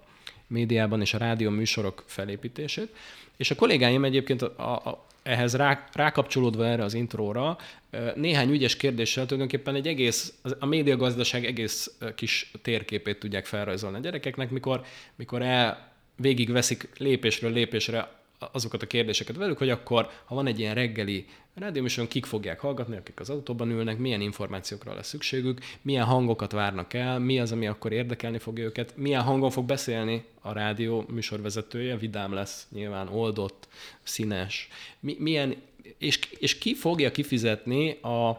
[0.51, 2.95] médiában és a rádió műsorok felépítését.
[3.37, 7.57] És a kollégáim egyébként a, a, ehhez rá, rákapcsolódva erre az intróra,
[8.15, 14.49] néhány ügyes kérdéssel tulajdonképpen egy egész, a médiagazdaság egész kis térképét tudják felrajzolni a gyerekeknek,
[14.49, 14.81] mikor,
[15.15, 18.20] mikor el végigveszik lépésről lépésre
[18.51, 22.95] azokat a kérdéseket velük, hogy akkor, ha van egy ilyen reggeli rádióműsoron, kik fogják hallgatni,
[22.95, 27.67] akik az autóban ülnek, milyen információkra lesz szükségük, milyen hangokat várnak el, mi az, ami
[27.67, 33.67] akkor érdekelni fog őket, milyen hangon fog beszélni a rádió műsorvezetője, vidám lesz, nyilván oldott,
[34.03, 34.67] színes,
[34.99, 35.55] mi, milyen,
[35.97, 38.29] és, és ki fogja kifizetni a,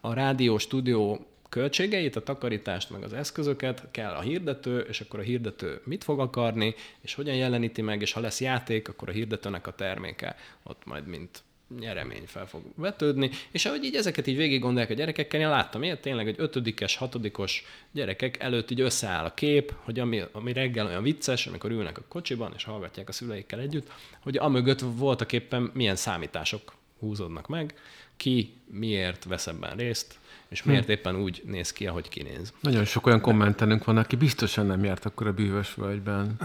[0.00, 5.22] a rádió stúdió költségeit, a takarítást, meg az eszközöket, kell a hirdető, és akkor a
[5.22, 9.66] hirdető mit fog akarni, és hogyan jeleníti meg, és ha lesz játék, akkor a hirdetőnek
[9.66, 11.42] a terméke ott majd mint
[11.78, 15.82] nyeremény fel fog vetődni, és ahogy így ezeket így végig gondolják a gyerekekkel, én láttam
[15.82, 20.86] ilyet tényleg, hogy ötödikes, hatodikos gyerekek előtt így összeáll a kép, hogy ami, ami reggel
[20.86, 25.70] olyan vicces, amikor ülnek a kocsiban, és hallgatják a szüleikkel együtt, hogy amögött voltak éppen
[25.74, 27.74] milyen számítások húzódnak meg,
[28.16, 32.52] ki miért vesz ebben részt, és miért éppen úgy néz ki, ahogy kinéz.
[32.60, 36.36] Nagyon sok olyan kommentelünk van, aki biztosan nem járt akkor a bűvös völgyben.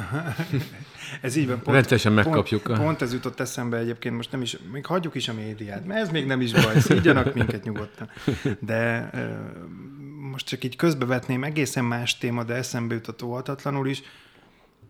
[1.21, 1.61] Ez így van.
[1.65, 5.27] Rendszeresen megkapjuk Pont, a- pont ez jutott eszembe egyébként, most nem is, még hagyjuk is
[5.27, 8.09] a médiát, mert ez még nem is baj, szígyanak minket nyugodtan.
[8.59, 9.09] De
[10.31, 14.01] most csak így közbevetném, egészen más téma, de eszembe jutott óhatatlanul is.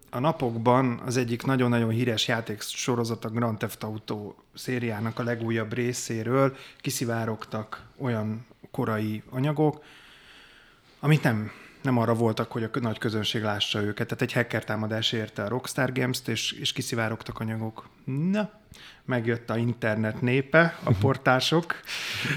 [0.09, 6.55] A napokban az egyik nagyon-nagyon híres játéksorozat, a Grand Theft Auto szériának a legújabb részéről
[6.81, 9.83] kiszivárogtak olyan korai anyagok,
[10.99, 14.07] amit nem, nem arra voltak, hogy a nagy közönség lássa őket.
[14.07, 17.89] Tehát egy hacker támadás érte a Rockstar Games-t, és, és kiszivárogtak anyagok.
[18.05, 18.60] Na,
[19.05, 21.79] megjött a internet népe, a portások,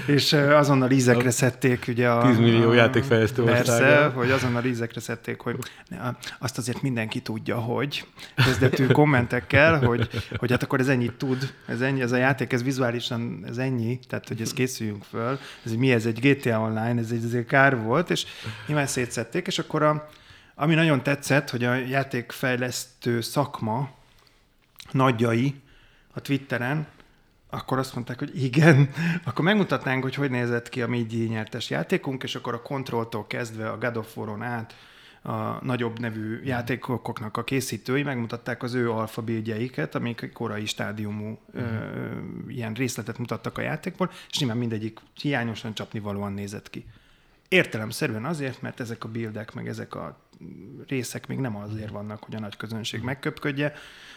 [0.05, 2.27] és azonnal ízekre szedték ugye a...
[2.27, 5.57] 10 millió játékfejlesztő Persze, hogy azonnal ízekre szedték, hogy
[6.39, 11.81] azt azért mindenki tudja, hogy kezdetű kommentekkel, hogy, hogy hát akkor ez ennyit tud, ez
[11.81, 15.91] ennyi, ez a játék, ez vizuálisan, ez ennyi, tehát hogy ez készüljünk föl, ez mi
[15.91, 18.25] ez egy GTA Online, ez egy azért kár volt, és
[18.67, 20.09] nyilván szétszették, és akkor a,
[20.55, 23.89] ami nagyon tetszett, hogy a játékfejlesztő szakma
[24.91, 25.63] nagyjai
[26.15, 26.87] a Twitteren,
[27.49, 28.89] akkor azt mondták, hogy igen,
[29.25, 33.69] akkor megmutatnánk, hogy hogy nézett ki a mi nyertes játékunk, és akkor a kontrolltól kezdve
[33.69, 34.75] a God of War-on át
[35.21, 41.61] a nagyobb nevű játékoknak a készítői megmutatták az ő alfa buildjeiket, amik korai stádiumú ö,
[42.47, 46.85] ilyen részletet mutattak a játékból, és nyilván mindegyik hiányosan csapnivalóan nézett ki.
[47.47, 50.17] Értelemszerűen azért, mert ezek a buildek, meg ezek a
[50.87, 53.73] részek még nem azért vannak, hogy a nagy közönség megköpködje,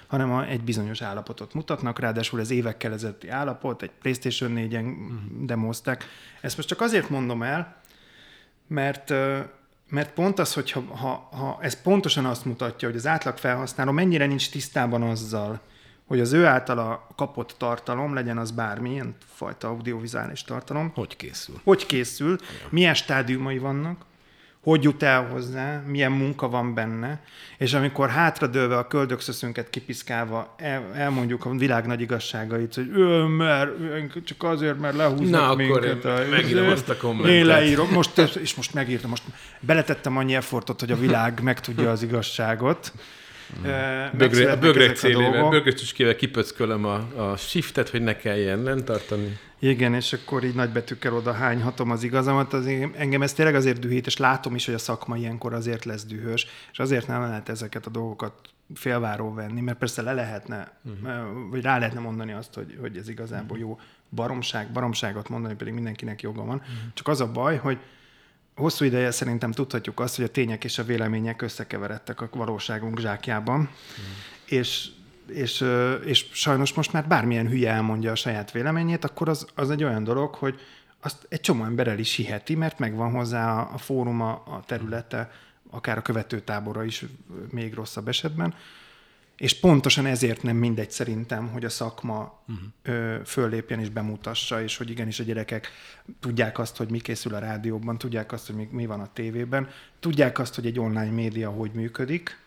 [0.09, 4.95] hanem a, egy bizonyos állapotot mutatnak, ráadásul ez évekkel ezelőtti állapot, egy PlayStation 4-en
[5.47, 6.05] demozták.
[6.41, 7.81] Ezt most csak azért mondom el,
[8.67, 9.13] mert
[9.91, 13.93] mert pont az, hogy ha, ha, ha ez pontosan azt mutatja, hogy az átlag felhasználó
[13.93, 15.61] mennyire nincs tisztában azzal,
[16.07, 21.61] hogy az ő általa kapott tartalom, legyen az bármilyen fajta audiovizuális tartalom, Hogy készül?
[21.65, 22.39] hogy készül,
[22.71, 24.05] milyen stádiumai vannak,
[24.63, 27.21] hogy jut el hozzá, milyen munka van benne,
[27.59, 33.71] és amikor hátradőlve a köldökszöszünket kipiszkálva el, elmondjuk a világ nagy igazságait, hogy ő, mert
[34.25, 36.05] csak azért, mert lehúznak Na, akkor minket.
[36.05, 36.73] én a- megírom ezért.
[36.79, 37.33] azt a kommentet.
[37.33, 39.23] Én leírom, most, és most megírtam, most
[39.61, 42.93] beletettem annyi effortot, hogy a világ megtudja az igazságot.
[44.13, 49.39] Bögre, a bögrek célével, bögröcsüskével kipöckölöm a, a shiftet, hogy ne kelljen nem tartani.
[49.59, 52.53] Igen, és akkor így nagybetűkkel oda hányhatom az igazamat.
[52.53, 52.67] Az
[52.97, 56.47] engem ez tényleg azért dühít, és látom is, hogy a szakma ilyenkor azért lesz dühös,
[56.73, 58.33] és azért nem lehet ezeket a dolgokat
[58.75, 61.51] félváról venni, mert persze le lehetne, uh-huh.
[61.51, 63.79] vagy rá lehetne mondani azt, hogy, hogy ez igazából jó
[64.11, 66.57] baromság, baromságot mondani, pedig mindenkinek joga van.
[66.57, 66.75] Uh-huh.
[66.95, 67.79] Csak az a baj, hogy
[68.55, 73.61] hosszú ideje szerintem tudhatjuk azt, hogy a tények és a vélemények összekeveredtek a valóságunk zsákjában,
[73.61, 74.05] mm.
[74.45, 74.89] és,
[75.31, 75.65] és,
[76.05, 80.05] és sajnos most már bármilyen hülye elmondja a saját véleményét, akkor az, az egy olyan
[80.05, 80.61] dolog, hogy
[81.01, 85.31] azt egy csomó ember el is hiheti, mert megvan hozzá a, a fóruma, a területe,
[85.71, 87.05] akár a követőtábora is
[87.51, 88.55] még rosszabb esetben,
[89.37, 92.65] és pontosan ezért nem mindegy szerintem, hogy a szakma uh-huh.
[92.83, 95.69] ö, föllépjen és bemutassa, és hogy igenis a gyerekek
[96.21, 99.69] tudják azt, hogy mi készül a rádióban, tudják azt, hogy mi, mi van a tévében,
[100.01, 102.39] tudják azt, hogy egy online média hogy működik,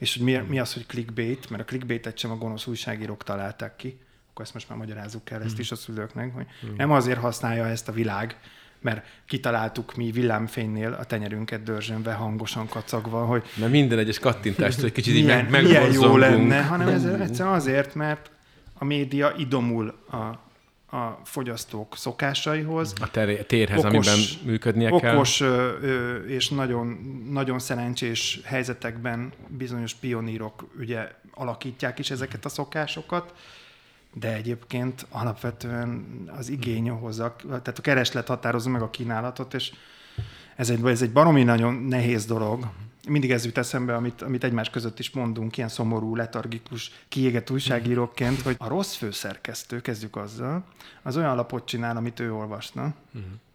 [0.00, 3.76] és hogy mi, mi az, hogy clickbait, mert a clickbaitet sem a gonosz újságírók találták
[3.76, 3.98] ki,
[4.30, 7.88] akkor ezt most már magyarázzuk el ezt is a szülőknek, hogy nem azért használja ezt
[7.88, 8.36] a világ,
[8.80, 14.92] mert kitaláltuk mi villámfénynél a tenyerünket dörzsönve, hangosan kacagva, hogy Mert minden egyes kattintást egy
[14.92, 18.30] kicsit így milyen, meg, milyen jó lenne, hanem ez egyszerűen azért, mert
[18.74, 20.49] a média idomul a,
[20.90, 25.14] a fogyasztók szokásaihoz, A ter- térhez, Okos- amiben működnie kell.
[25.14, 26.86] okos ö, ö, és nagyon,
[27.30, 33.34] nagyon szerencsés helyzetekben bizonyos pionírok ugye alakítják is ezeket a szokásokat,
[34.14, 36.06] de egyébként alapvetően
[36.38, 39.72] az igény hozza, tehát a kereslet határozza meg a kínálatot, és
[40.56, 42.66] ez egy, ez egy baromi nagyon nehéz dolog.
[43.08, 48.40] Mindig ez jut eszembe, amit, amit egymás között is mondunk, ilyen szomorú, letargikus, kiégett újságíróként,
[48.40, 50.64] hogy a rossz főszerkesztő, kezdjük azzal,
[51.02, 52.94] az olyan lapot csinál, amit ő olvasna.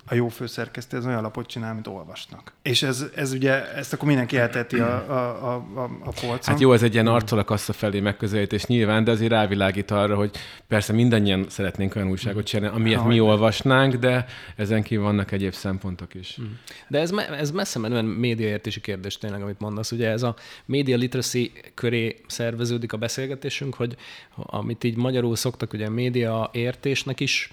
[0.07, 2.53] A jó főszerkesztő az olyan lapot csinál, amit olvasnak.
[2.61, 6.39] És ez, ez ugye, ezt akkor mindenki elteti a, a, a, a, a polcon.
[6.41, 10.15] Hát jó, ez egy ilyen arccal a kassa felé megközelítés nyilván, de azért rávilágít arra,
[10.15, 10.31] hogy
[10.67, 16.13] persze mindannyian szeretnénk olyan újságot csinálni, amilyet mi olvasnánk, de ezen kívül vannak egyéb szempontok
[16.13, 16.37] is.
[16.87, 19.91] De ez, ez messze menően médiaértési kérdés tényleg, amit mondasz.
[19.91, 23.95] Ugye ez a media literacy köré szerveződik a beszélgetésünk, hogy
[24.35, 27.49] amit így magyarul szoktak ugye média értésnek is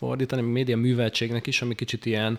[0.00, 2.38] fordítani, média műveltségnek is, ami kicsit ilyen,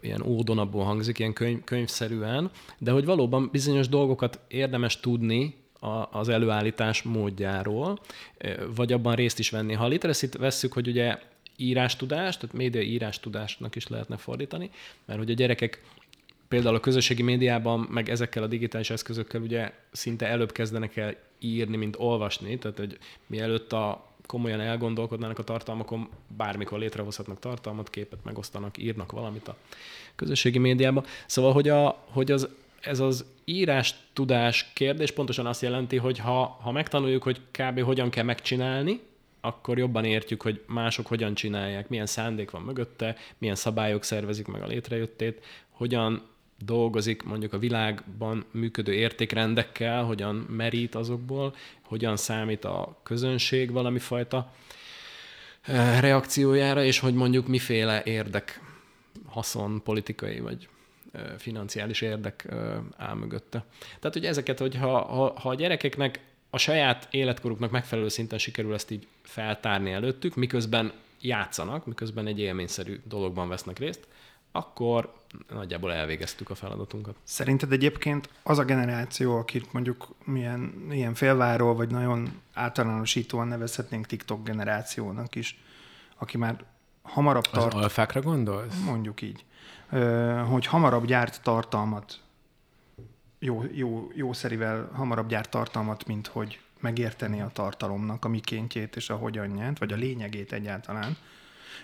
[0.00, 6.28] ilyen ódonabból hangzik, ilyen könyv, könyvszerűen, de hogy valóban bizonyos dolgokat érdemes tudni a, az
[6.28, 7.98] előállítás módjáról,
[8.74, 9.72] vagy abban részt is venni.
[9.72, 11.18] Ha a literacy vesszük, hogy ugye
[11.56, 14.70] írástudást, tehát média írástudásnak is lehetne fordítani,
[15.04, 15.82] mert hogy a gyerekek
[16.48, 21.76] például a közösségi médiában, meg ezekkel a digitális eszközökkel ugye szinte előbb kezdenek el írni,
[21.76, 28.78] mint olvasni, tehát hogy mielőtt a komolyan elgondolkodnának a tartalmakon, bármikor létrehozhatnak tartalmat, képet megosztanak,
[28.78, 29.56] írnak valamit a
[30.16, 31.04] közösségi médiában.
[31.26, 32.48] Szóval, hogy, a, hogy az,
[32.80, 37.80] ez az írás tudás kérdés pontosan azt jelenti, hogy ha, ha megtanuljuk, hogy kb.
[37.80, 39.00] hogyan kell megcsinálni,
[39.40, 44.62] akkor jobban értjük, hogy mások hogyan csinálják, milyen szándék van mögötte, milyen szabályok szervezik meg
[44.62, 46.22] a létrejöttét, hogyan
[46.64, 54.52] dolgozik mondjuk a világban működő értékrendekkel, hogyan merít azokból, hogyan számít a közönség valami fajta
[55.62, 58.60] eh, reakciójára, és hogy mondjuk miféle érdek,
[59.26, 60.68] haszon, politikai vagy
[61.12, 62.58] eh, financiális érdek eh,
[62.96, 63.64] áll mögötte.
[63.98, 66.20] Tehát, hogy ezeket, hogy ha, ha, ha a gyerekeknek
[66.50, 73.00] a saját életkoruknak megfelelő szinten sikerül ezt így feltárni előttük, miközben játszanak, miközben egy élményszerű
[73.04, 74.06] dologban vesznek részt,
[74.52, 75.12] akkor
[75.48, 77.14] nagyjából elvégeztük a feladatunkat.
[77.22, 84.44] Szerinted egyébként az a generáció, akit mondjuk milyen, ilyen félváról, vagy nagyon általánosítóan nevezhetnénk TikTok
[84.44, 85.60] generációnak is,
[86.16, 86.64] aki már
[87.02, 87.74] hamarabb tart...
[87.74, 88.80] Az alfákra gondolsz?
[88.84, 89.44] Mondjuk így.
[90.48, 92.20] Hogy hamarabb gyárt tartalmat,
[93.38, 99.16] jó, jó, jószerivel hamarabb gyárt tartalmat, mint hogy megérteni a tartalomnak a mikéntjét és a
[99.16, 101.16] hogyanját, vagy a lényegét egyáltalán.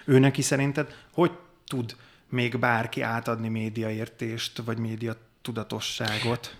[0.05, 1.31] Ő neki szerinted hogy
[1.66, 1.96] tud
[2.28, 6.56] még bárki átadni médiaértést, vagy média tudatosságot?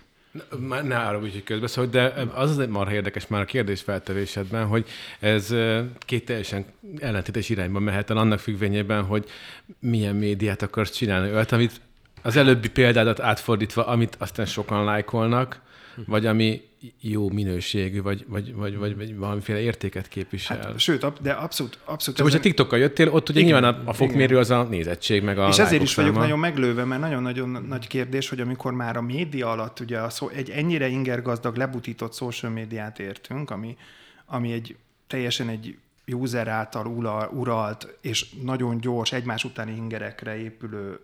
[0.67, 4.65] Ne, ne arra úgy, hogy közbeszól, de az az marha érdekes már a kérdés feltevésedben,
[4.65, 4.87] hogy
[5.19, 5.55] ez
[5.99, 6.65] két teljesen
[6.99, 9.29] ellentétes irányba mehet el annak függvényében, hogy
[9.79, 11.31] milyen médiát akarsz csinálni.
[11.31, 11.81] Olyat, amit
[12.21, 15.61] az előbbi példádat átfordítva, amit aztán sokan lájkolnak,
[16.05, 16.61] vagy ami
[17.01, 20.57] jó minőségű, vagy, vagy, vagy, vagy, vagy valamiféle értéket képvisel.
[20.57, 21.79] Hát, sőt, de abszolút...
[21.85, 22.39] abszolút Csak ezen...
[22.39, 24.37] a TikTokkal jöttél, ott ugye igen, nyilván a, a fokmérő igen.
[24.37, 28.29] az a nézettség, meg a És ezért is vagyok nagyon meglőve, mert nagyon-nagyon nagy kérdés,
[28.29, 32.99] hogy amikor már a média alatt ugye a szó, egy ennyire ingergazdag, lebutított social médiát
[32.99, 33.77] értünk, ami,
[34.25, 34.75] ami egy
[35.07, 36.85] teljesen egy user által
[37.31, 40.99] uralt és nagyon gyors, egymás utáni ingerekre épülő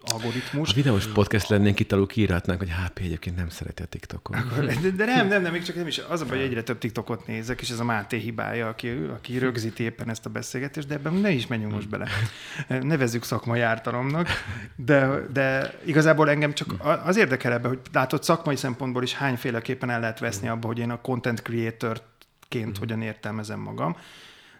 [0.00, 0.70] algoritmus.
[0.70, 4.36] A videós podcast lennénk itt alul kiírhatnánk, hogy HP egyébként nem szereti a TikTokot.
[4.82, 5.98] De, de nem, nem, nem, még csak nem is.
[5.98, 9.38] Az a baj, hogy egyre több TikTokot nézek, és ez a Máté hibája, aki, aki
[9.38, 12.08] rögzíti éppen ezt a beszélgetést, de ebben ne is menjünk most bele.
[12.80, 14.28] Nevezzük szakmai ártalomnak,
[14.76, 20.00] de, de igazából engem csak az érdekel ebbe, hogy látod szakmai szempontból is hányféleképpen el
[20.00, 22.80] lehet veszni abba, hogy én a content creator-ként mm.
[22.80, 23.96] hogyan értelmezem magam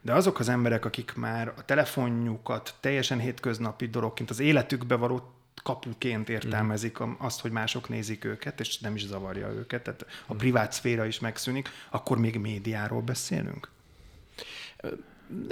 [0.03, 6.29] de azok az emberek, akik már a telefonjukat teljesen hétköznapi dologként, az életükbe való kapuként
[6.29, 11.05] értelmezik azt, hogy mások nézik őket, és nem is zavarja őket, tehát a privát szféra
[11.05, 13.71] is megszűnik, akkor még médiáról beszélünk?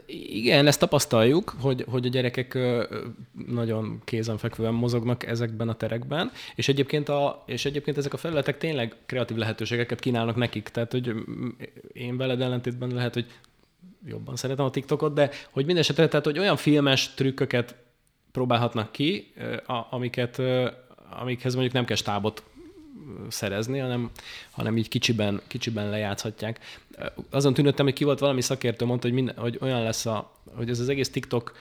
[0.07, 2.59] Igen, ezt tapasztaljuk, hogy, hogy a gyerekek
[3.47, 8.97] nagyon kézenfekvően mozognak ezekben a terekben, és egyébként, a, és egyébként ezek a felületek tényleg
[9.07, 10.69] kreatív lehetőségeket kínálnak nekik.
[10.69, 11.15] Tehát, hogy
[11.93, 13.27] én veled ellentétben lehet, hogy
[14.07, 17.75] jobban szeretem a TikTokot, de hogy minden esetre, tehát, hogy olyan filmes trükköket
[18.33, 19.33] próbálhatnak ki,
[19.91, 20.43] amiket,
[21.21, 22.43] amikhez mondjuk nem kell stábot
[23.29, 24.11] szerezni, hanem,
[24.51, 26.81] hanem így kicsiben, kicsiben lejátszhatják.
[27.31, 30.71] Azon tűnöttem, hogy ki volt valami szakértő, mondta, hogy, minden, hogy olyan lesz, a, hogy
[30.71, 31.53] ez az egész TikTok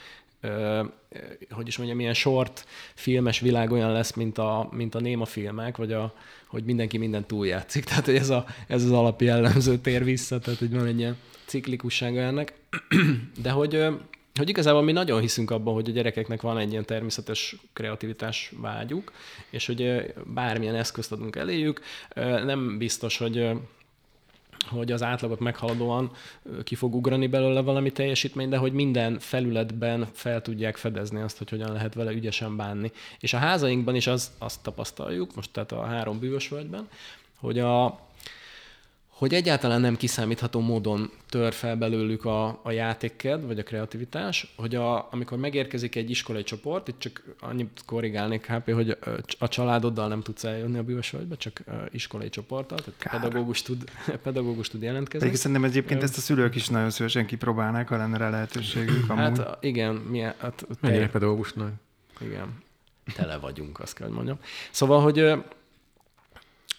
[1.49, 5.77] hogy is mondjam, ilyen short filmes világ olyan lesz, mint a, mint a néma filmek,
[5.77, 6.13] vagy a,
[6.47, 7.83] hogy mindenki minden túljátszik.
[7.89, 11.17] Tehát, hogy ez, a, ez az alapjellemző tér vissza, tehát, hogy van egy ilyen
[11.49, 12.53] ciklikussága ennek.
[13.43, 13.85] De hogy,
[14.33, 19.11] hogy igazából mi nagyon hiszünk abban, hogy a gyerekeknek van egy ilyen természetes kreativitás vágyuk,
[19.49, 21.81] és hogy bármilyen eszközt adunk eléjük,
[22.45, 23.49] nem biztos, hogy
[24.67, 26.11] hogy az átlagot meghaladóan
[26.63, 31.49] ki fog ugrani belőle valami teljesítmény, de hogy minden felületben fel tudják fedezni azt, hogy
[31.49, 32.91] hogyan lehet vele ügyesen bánni.
[33.19, 36.87] És a házainkban is az, azt tapasztaljuk, most tehát a három bűvös völgyben,
[37.39, 37.85] hogy a,
[39.19, 44.75] hogy egyáltalán nem kiszámítható módon tör fel belőlük a, a játékked, vagy a kreativitás, hogy
[44.75, 48.97] a, amikor megérkezik egy iskolai csoport, itt csak annyit korrigálnék HP, hogy
[49.39, 53.83] a családoddal nem tudsz eljönni a bűvösvölgybe, csak iskolai csoporttal, tehát pedagógus tud,
[54.23, 55.25] pedagógus tud jelentkezni.
[55.25, 59.07] Pedig szerintem egyébként ezt a szülők is nagyon szívesen kipróbálnák, ha lenne rá lehetőségük.
[59.07, 59.57] Hát amúgy.
[59.59, 61.71] igen, milyen, hát, Mennyire pedagógusnak.
[62.21, 62.63] Igen,
[63.15, 64.37] tele vagyunk, azt kell, hogy mondjam.
[64.71, 65.33] Szóval, hogy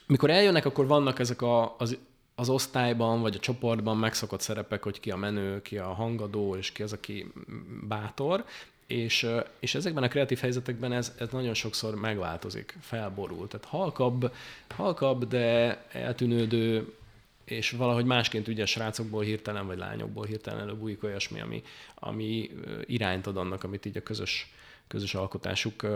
[0.07, 1.99] mikor eljönnek, akkor vannak ezek a, az
[2.41, 6.73] az osztályban vagy a csoportban megszokott szerepek, hogy ki a menő, ki a hangadó, és
[6.73, 7.33] ki az, aki
[7.89, 8.45] bátor,
[8.87, 9.27] és,
[9.59, 13.49] és ezekben a kreatív helyzetekben ez, ez nagyon sokszor megváltozik, felborul.
[13.49, 14.33] Tehát halkabb,
[14.69, 16.95] halkabb, de eltűnődő
[17.45, 21.63] és valahogy másként ugye srácokból hirtelen, vagy lányokból hirtelen előbújik olyasmi, ami,
[21.95, 22.51] ami
[22.87, 24.53] irányt ad annak, amit így a közös,
[24.89, 25.87] közös alkotásuk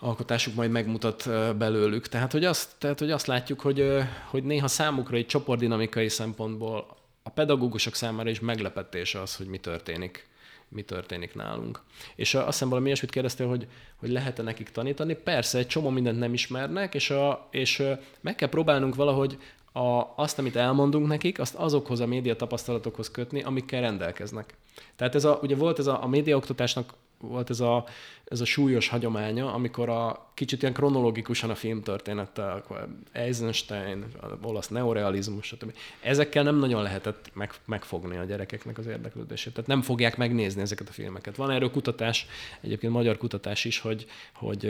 [0.00, 2.08] alkotásuk majd megmutat belőlük.
[2.08, 3.92] Tehát, hogy azt, tehát, hogy azt látjuk, hogy,
[4.26, 10.28] hogy néha számukra egy csoportdinamikai szempontból a pedagógusok számára is meglepetés az, hogy mi történik
[10.70, 11.80] mi történik nálunk.
[12.14, 15.14] És azt hiszem valami ilyesmit kérdeztél, hogy, hogy lehet-e nekik tanítani.
[15.14, 17.82] Persze, egy csomó mindent nem ismernek, és, a, és
[18.20, 19.38] meg kell próbálnunk valahogy
[19.72, 24.54] a, azt, amit elmondunk nekik, azt azokhoz a média tapasztalatokhoz kötni, amikkel rendelkeznek.
[24.96, 27.84] Tehát ez a, ugye volt ez a, a médiaoktatásnak volt ez a,
[28.24, 32.64] ez a súlyos hagyománya, amikor a kicsit ilyen kronológikusan a filmtörténettel,
[33.12, 34.04] Eisenstein,
[34.42, 35.74] olasz neorealizmus, stb.
[36.00, 39.52] Ezekkel nem nagyon lehetett meg, megfogni a gyerekeknek az érdeklődését.
[39.52, 41.36] Tehát nem fogják megnézni ezeket a filmeket.
[41.36, 42.26] Van erről kutatás,
[42.60, 44.64] egyébként magyar kutatás is, hogy, hogy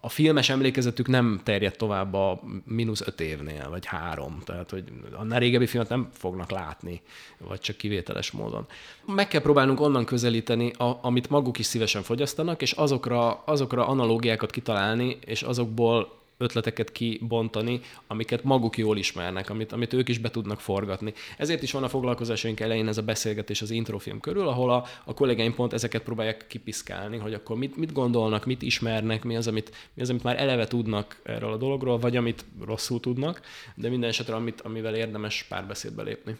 [0.00, 4.38] a filmes emlékezetük nem terjed tovább a mínusz öt évnél, vagy három.
[4.44, 4.84] Tehát, hogy
[5.28, 7.02] a régebbi filmet nem fognak látni,
[7.38, 8.66] vagy csak kivételes módon.
[9.06, 14.50] Meg kell próbálnunk onnan közelíteni, a, amit maguk is szívesen fogyasztanak, és azokra, azokra analógiákat
[14.50, 20.60] kitalálni, és azokból ötleteket kibontani, amiket maguk jól ismernek, amit, amit ők is be tudnak
[20.60, 21.12] forgatni.
[21.38, 25.14] Ezért is van a foglalkozásaink elején ez a beszélgetés az introfilm körül, ahol a, a
[25.14, 29.70] kollégáim pont ezeket próbálják kipiszkálni, hogy akkor mit, mit gondolnak, mit ismernek, mi az, amit,
[29.94, 33.40] mi az, amit már eleve tudnak erről a dologról, vagy amit rosszul tudnak,
[33.74, 36.36] de minden esetre, amit, amivel érdemes párbeszédbe lépni.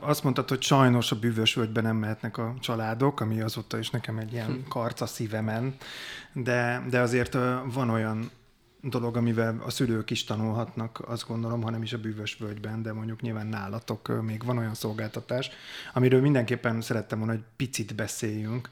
[0.00, 4.18] Azt mondtad, hogy sajnos a bűvös völgyben nem mehetnek a családok, ami azóta is nekem
[4.18, 4.68] egy ilyen hm.
[4.68, 5.76] karca szívemen,
[6.32, 7.36] de, de azért
[7.72, 8.30] van olyan
[8.82, 13.20] dolog, amivel a szülők is tanulhatnak, azt gondolom, hanem is a bűvös völgyben, de mondjuk
[13.20, 15.50] nyilván nálatok még van olyan szolgáltatás,
[15.94, 18.68] amiről mindenképpen szerettem volna, hogy picit beszéljünk,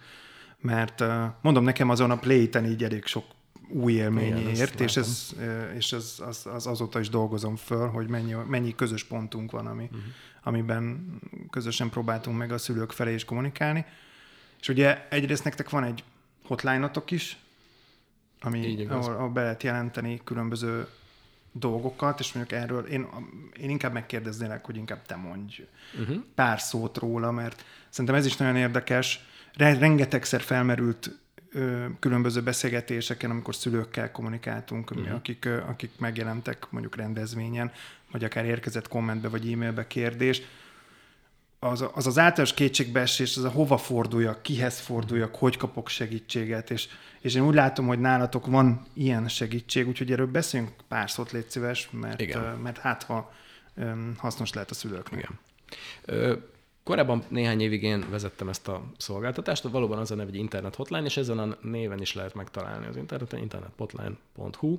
[0.61, 1.05] mert
[1.41, 3.25] mondom, nekem azon a Playten így elég sok
[3.69, 5.35] új élmény Igen, ért, és, ez,
[5.77, 9.85] és ez, az, az, azóta is dolgozom föl, hogy mennyi, mennyi közös pontunk van, ami,
[9.85, 10.01] uh-huh.
[10.43, 11.07] amiben
[11.51, 13.85] közösen próbáltunk meg a szülők felé is kommunikálni.
[14.61, 16.05] És ugye egyrészt nektek van egy
[16.45, 17.39] hotline-otok is,
[18.41, 20.87] ami, ahol, ahol be lehet jelenteni különböző
[21.53, 23.07] dolgokat, és mondjuk erről én,
[23.61, 25.67] én inkább megkérdeznélek, hogy inkább te mondj
[26.01, 26.17] uh-huh.
[26.35, 29.25] pár szót róla, mert szerintem ez is nagyon érdekes.
[29.55, 31.19] Rengetegszer felmerült
[31.53, 35.15] ö, különböző beszélgetéseken, amikor szülőkkel kommunikáltunk, uh-huh.
[35.15, 37.73] akik, ö, akik megjelentek mondjuk rendezvényen,
[38.11, 40.43] vagy akár érkezett kommentbe vagy e-mailbe kérdés,
[41.59, 46.89] az, az az általános kétségbeesés, az a hova forduljak, kihez forduljak, hogy kapok segítséget, és,
[47.21, 51.51] és én úgy látom, hogy nálatok van ilyen segítség, úgyhogy erről beszéljünk pár szót, légy
[51.51, 52.43] szíves, mert, Igen.
[52.43, 53.33] mert hát ha
[54.17, 55.21] hasznos lehet a szülőknek.
[55.21, 55.39] Igen.
[56.05, 56.35] Ö,
[56.83, 61.05] korábban néhány évig én vezettem ezt a szolgáltatást, valóban az a neve, hogy Internet Hotline,
[61.05, 64.77] és ezen a néven is lehet megtalálni az interneten, internethotline.hu.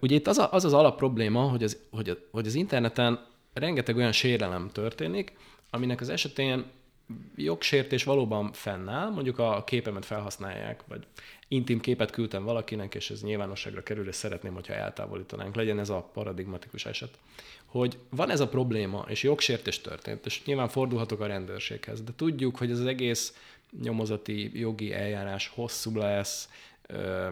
[0.00, 3.96] Ugye itt az, a, az az alap probléma, hogy az, hogy, hogy az interneten rengeteg
[3.96, 5.32] olyan sérelem történik,
[5.76, 6.64] aminek az esetén
[7.36, 11.06] jogsértés valóban fennáll, mondjuk a képemet felhasználják, vagy
[11.48, 15.54] intim képet küldtem valakinek, és ez nyilvánosságra kerül, és szeretném, hogyha eltávolítanánk.
[15.54, 17.18] Legyen ez a paradigmatikus eset.
[17.64, 22.56] Hogy van ez a probléma, és jogsértés történt, és nyilván fordulhatok a rendőrséghez, de tudjuk,
[22.56, 23.36] hogy ez az egész
[23.82, 26.48] nyomozati jogi eljárás hosszú lesz,
[26.86, 27.28] ö,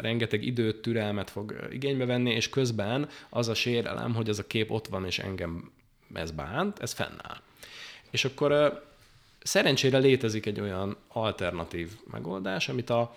[0.00, 4.70] rengeteg időt, türelmet fog igénybe venni, és közben az a sérelem, hogy ez a kép
[4.70, 5.72] ott van, és engem
[6.14, 7.40] ez bánt, ez fennáll.
[8.10, 8.82] És akkor
[9.42, 13.16] szerencsére létezik egy olyan alternatív megoldás, amit a,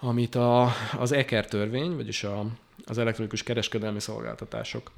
[0.00, 2.46] amit a, az EKER törvény, vagyis a,
[2.84, 4.90] az elektronikus kereskedelmi szolgáltatások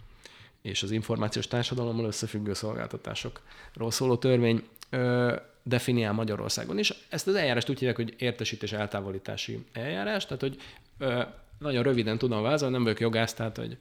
[0.63, 6.93] és az információs társadalommal összefüggő szolgáltatásokról szóló törvény ö, definiál Magyarországon is.
[7.09, 10.57] Ezt az eljárást úgy hívják, hogy értesítés eltávolítási eljárás, tehát hogy
[10.99, 11.23] ö,
[11.59, 13.77] nagyon röviden tudom vázolni, nem vagyok jogász, tehát hogy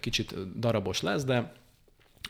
[0.00, 1.52] kicsit darabos lesz, de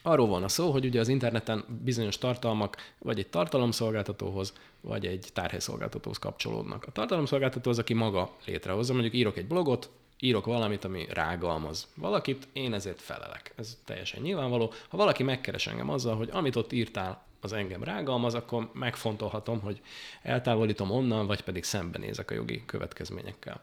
[0.02, 5.28] Arról van a szó, hogy ugye az interneten bizonyos tartalmak vagy egy tartalomszolgáltatóhoz, vagy egy
[5.32, 6.84] tárhelyszolgáltatóhoz kapcsolódnak.
[6.84, 9.90] A tartalomszolgáltató az, aki maga létrehozza, mondjuk írok egy blogot,
[10.20, 13.52] írok valamit, ami rágalmaz valakit, én ezért felelek.
[13.56, 14.72] Ez teljesen nyilvánvaló.
[14.88, 19.80] Ha valaki megkeres engem azzal, hogy amit ott írtál, az engem rágalmaz, akkor megfontolhatom, hogy
[20.22, 23.60] eltávolítom onnan, vagy pedig szembenézek a jogi következményekkel.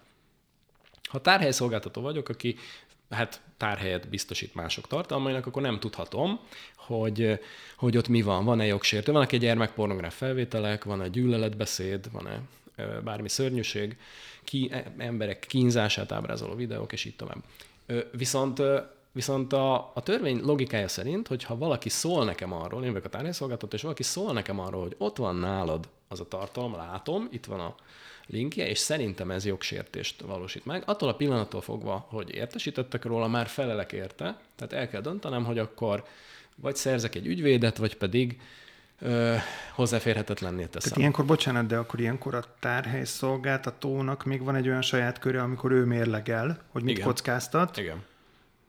[1.09, 2.55] Ha tárhelyszolgáltató vagyok, aki
[3.09, 6.39] hát tárhelyet biztosít mások tartalmainak, akkor nem tudhatom,
[6.75, 7.39] hogy,
[7.77, 8.45] hogy ott mi van.
[8.45, 12.41] Van-e jogsértő, egy gyermekpornográf felvételek, van-e gyűlöletbeszéd, van-e
[13.03, 13.97] bármi szörnyűség,
[14.43, 17.43] ki, e, emberek kínzását ábrázoló videók, és így tovább.
[18.11, 18.61] Viszont
[19.15, 23.09] Viszont a, a törvény logikája szerint, hogy ha valaki szól nekem arról, én vagyok a
[23.09, 27.45] tárhelyszolgáltató, és valaki szól nekem arról, hogy ott van nálad az a tartalom, látom, itt
[27.45, 27.75] van a
[28.27, 30.83] linkje, és szerintem ez jogsértést valósít meg.
[30.85, 35.59] Attól a pillanattól fogva, hogy értesítettek róla, már felelek érte, tehát el kell döntenem, hogy
[35.59, 36.03] akkor
[36.55, 38.39] vagy szerzek egy ügyvédet, vagy pedig
[38.99, 39.35] ö,
[39.71, 40.81] hozzáférhetetlenné teszem.
[40.81, 45.41] Tehát ilyenkor, bocsánat, de akkor ilyenkor a tárhely szolgáltatónak még van egy olyan saját köre,
[45.41, 47.07] amikor ő mérlegel, hogy mit Igen.
[47.07, 48.03] kockáztat, Igen.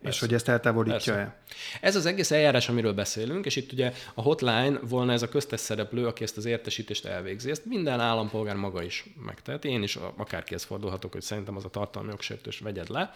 [0.03, 1.17] És hogy ezt eltávolítja-e.
[1.17, 1.37] Persze.
[1.81, 5.61] Ez az egész eljárás, amiről beszélünk, és itt ugye a hotline volna ez a köztes
[5.61, 7.51] szereplő, aki ezt az értesítést elvégzi.
[7.51, 9.69] Ezt minden állampolgár maga is megteheti.
[9.69, 13.15] Én is akárkihez fordulhatok, hogy szerintem az a tartalmi jogsértős vegyed le.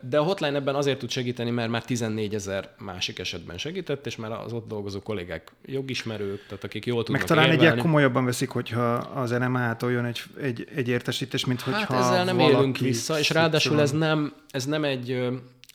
[0.00, 4.16] De a hotline ebben azért tud segíteni, mert már 14 ezer másik esetben segített, és
[4.16, 7.80] már az ott dolgozó kollégák jogismerők, tehát akik jól tudnak Meg talán egy érvelni.
[7.80, 12.36] komolyabban veszik, hogyha az NMA-tól jön egy, egy, egy értesítés, mint hogyha Hát ezzel nem
[12.36, 15.28] valaki élünk vissza, és ráadásul ez nem, ez nem egy,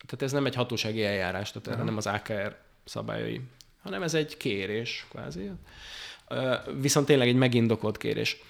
[0.05, 3.41] tehát ez nem egy hatósági eljárás, tehát erre nem az AKR szabályai,
[3.81, 5.51] hanem ez egy kérés, kvázi.
[6.79, 8.41] Viszont tényleg egy megindokolt kérés.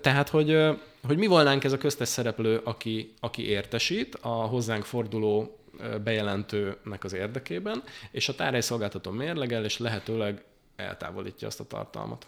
[0.00, 0.58] Tehát, hogy,
[1.06, 5.58] hogy mi volnánk ez a köztes szereplő, aki, aki értesít a hozzánk forduló
[6.04, 10.44] bejelentőnek az érdekében, és a tárhelyszolgáltató mérlegel, és lehetőleg
[10.76, 12.26] eltávolítja azt a tartalmat.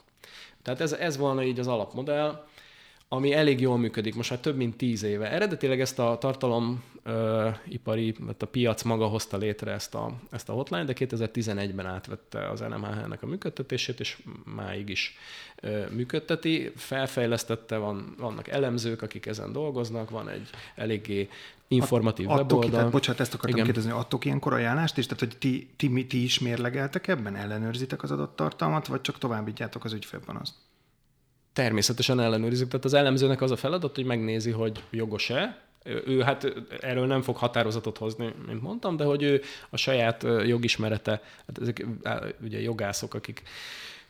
[0.63, 2.47] Tehát ez, ez volna így az alapmodell,
[3.09, 5.31] ami elég jól működik most már több mint tíz éve.
[5.31, 10.93] Eredetileg ezt a tartalomipari, a piac maga hozta létre ezt a, ezt a hotline, de
[10.97, 14.23] 2011-ben átvette az NMH-nek a működtetését, és
[14.57, 15.17] máig is
[15.61, 16.73] ö, működteti.
[16.77, 21.29] Felfejlesztette, van, vannak elemzők, akik ezen dolgoznak, van egy eléggé
[21.69, 22.71] informatív ki, weboldal.
[22.71, 23.65] tehát, bocsánat, ezt akartam Igen.
[23.65, 25.07] Kérdezni, adtok ilyenkor ajánlást is?
[25.07, 27.37] Tehát, hogy ti, ti, ti is mérlegeltek ebben?
[27.37, 30.55] Ellenőrzitek az adott tartalmat, vagy csak továbbítjátok az ügyfélpanaszt?
[31.59, 32.69] Természetesen ellenőrizzük.
[32.69, 35.59] Tehát az elemzőnek az a feladat, hogy megnézi, hogy jogos-e.
[35.85, 41.23] Ő, hát erről nem fog határozatot hozni, mint mondtam, de hogy ő a saját jogismerete,
[41.47, 41.87] hát ezek
[42.43, 43.43] ugye jogászok, akik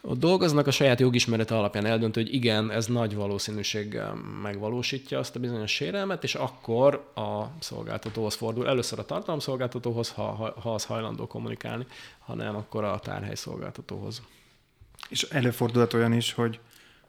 [0.00, 5.40] ott dolgoznak, a saját jogismerete alapján eldöntő, hogy igen, ez nagy valószínűséggel megvalósítja azt a
[5.40, 8.68] bizonyos sérelmet, és akkor a szolgáltatóhoz fordul.
[8.68, 11.86] Először a tartalomszolgáltatóhoz, ha, ha, ha az hajlandó kommunikálni,
[12.18, 14.22] ha nem, akkor a tárhely szolgáltatóhoz.
[15.08, 16.60] És előfordulhat olyan is, hogy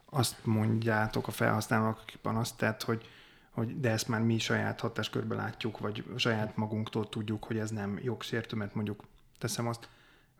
[0.09, 3.09] azt mondjátok a felhasználók, akik panaszt tett, hogy,
[3.51, 7.99] hogy de ezt már mi saját hatáskörben látjuk, vagy saját magunktól tudjuk, hogy ez nem
[8.03, 9.03] jogsértő, mert mondjuk
[9.37, 9.89] teszem azt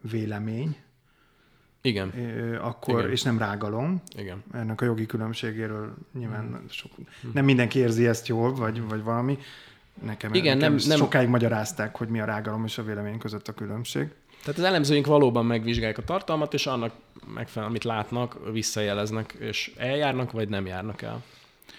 [0.02, 0.78] vélemény,
[1.82, 3.12] Igen, ö, akkor, Igen.
[3.12, 4.02] És nem rágalom.
[4.16, 4.44] igen.
[4.54, 6.68] Ennek a jogi különbségéről nyilván Hmm.
[6.70, 6.92] sok,
[7.34, 9.38] nem mindenki érzi ezt jól, vagy, vagy valami.
[10.04, 13.48] Nekem, Igen, nekem nem- nem- sokáig magyarázták, hogy mi a rágalom és a vélemény között
[13.48, 14.14] a különbség.
[14.44, 16.94] Tehát az elemzőink valóban megvizsgálják a tartalmat, és annak
[17.34, 21.24] megfelelően, amit látnak, visszajeleznek, és eljárnak, vagy nem járnak el.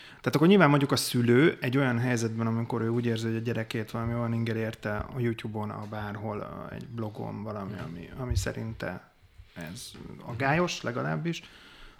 [0.06, 3.40] Tehát akkor nyilván mondjuk a szülő egy olyan helyzetben, amikor ő úgy érzi, hogy a
[3.40, 8.36] gyerekét valami olyan inger érte a YouTube-on, a bárhol, a, egy blogon, valami, ami, ami
[8.36, 9.12] szerinte
[9.54, 9.90] ez
[10.24, 11.42] agályos legalábbis,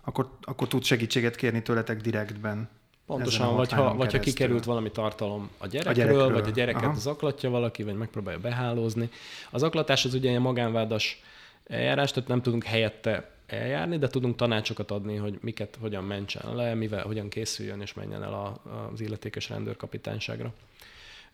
[0.04, 2.68] akkor, akkor tud segítséget kérni tőletek direktben.
[3.16, 6.82] Pontosan, vagy ha, vagy ha kikerült valami tartalom a gyerekről, a gyerekről, vagy a gyereket
[6.82, 6.94] aha.
[6.94, 9.08] zaklatja valaki, vagy megpróbálja behálózni.
[9.50, 11.22] Az zaklatás az ugye egy magánvádas
[11.66, 16.74] eljárás, tehát nem tudunk helyette eljárni, de tudunk tanácsokat adni, hogy miket hogyan mentsen le,
[16.74, 18.60] mivel hogyan készüljön és menjen el a,
[18.92, 20.52] az illetékes rendőrkapitányságra.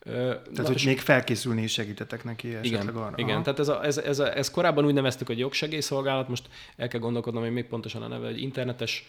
[0.05, 3.15] Tehát, na, hogy még felkészülni is segítetek neki esetleg igen, arra.
[3.17, 3.35] igen.
[3.35, 3.43] Aha.
[3.43, 7.01] tehát ez, a, ez, ez, a, ez korábban úgy neveztük, hogy jogsegélyszolgálat, most el kell
[7.01, 9.09] gondolkodnom, hogy még pontosan a neve, hogy internetes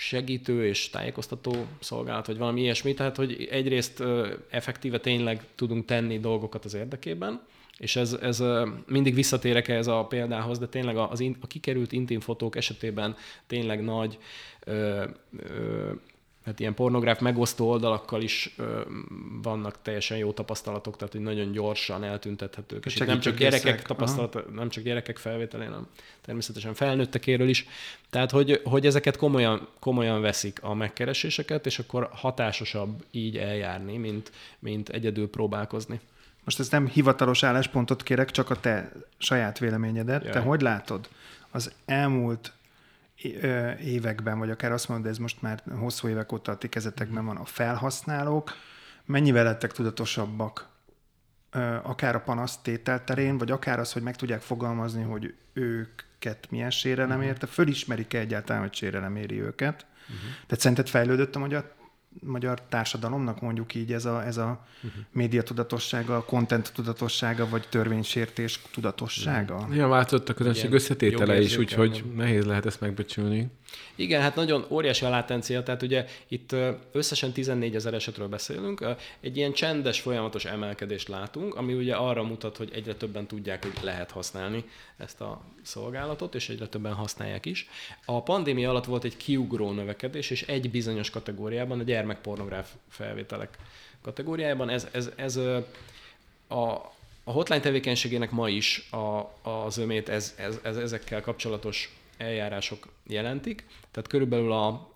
[0.00, 2.94] segítő és tájékoztató szolgálat, vagy valami ilyesmi.
[2.94, 4.02] Tehát, hogy egyrészt
[4.50, 7.40] effektíve tényleg tudunk tenni dolgokat az érdekében,
[7.78, 8.42] és ez, ez
[8.86, 14.18] mindig visszatérek ez a példához, de tényleg az, a kikerült intim fotók esetében tényleg nagy
[14.64, 15.04] ö,
[15.38, 15.90] ö,
[16.44, 18.80] hát ilyen pornográf megosztó oldalakkal is ö,
[19.42, 22.86] vannak teljesen jó tapasztalatok, tehát hogy nagyon gyorsan eltüntethetők.
[22.86, 23.86] És nem csak gyerekek aha.
[23.86, 25.86] tapasztalata, nem csak gyerekek felvételén, hanem
[26.20, 27.66] természetesen felnőttekéről is.
[28.10, 34.32] Tehát, hogy, hogy ezeket komolyan, komolyan veszik a megkereséseket, és akkor hatásosabb így eljárni, mint,
[34.58, 36.00] mint egyedül próbálkozni.
[36.44, 40.22] Most ezt nem hivatalos álláspontot kérek, csak a te saját véleményedet.
[40.22, 40.32] Jaj.
[40.32, 41.08] Te hogy látod
[41.50, 42.52] az elmúlt
[43.80, 47.36] években, vagy akár azt mondod, ez most már hosszú évek óta a ti kezetekben van,
[47.36, 48.52] a felhasználók
[49.04, 50.68] mennyivel lettek tudatosabbak
[51.82, 57.22] akár a panasztétel terén, vagy akár az, hogy meg tudják fogalmazni, hogy őket milyen sérelem
[57.22, 59.86] érte, fölismerik-e egyáltalán, hogy sérelem éri őket.
[60.46, 61.74] Tehát szerinted fejlődött a magyar
[62.20, 65.02] magyar társadalomnak mondjuk így ez a, ez a uh-huh.
[65.12, 69.68] média tudatossága, a content tudatossága, vagy törvénysértés tudatossága?
[69.72, 73.50] Ja, változott a közönség összetétele is, úgyhogy nehéz lehet ezt megbecsülni.
[73.94, 76.54] Igen, hát nagyon óriási a látencia, tehát ugye itt
[76.92, 78.84] összesen 14 ezer esetről beszélünk,
[79.20, 83.72] egy ilyen csendes, folyamatos emelkedést látunk, ami ugye arra mutat, hogy egyre többen tudják, hogy
[83.82, 84.64] lehet használni
[84.96, 87.68] ezt a szolgálatot, és egyre többen használják is.
[88.04, 93.58] A pandémia alatt volt egy kiugró növekedés, és egy bizonyos kategóriában, a gyermekpornográf felvételek
[94.02, 96.92] kategóriájában ez, ez, ez a,
[97.24, 103.66] a hotline tevékenységének ma is a, az ömét ez, ez, ez, ezekkel kapcsolatos eljárások jelentik.
[103.90, 104.90] Tehát körülbelül a,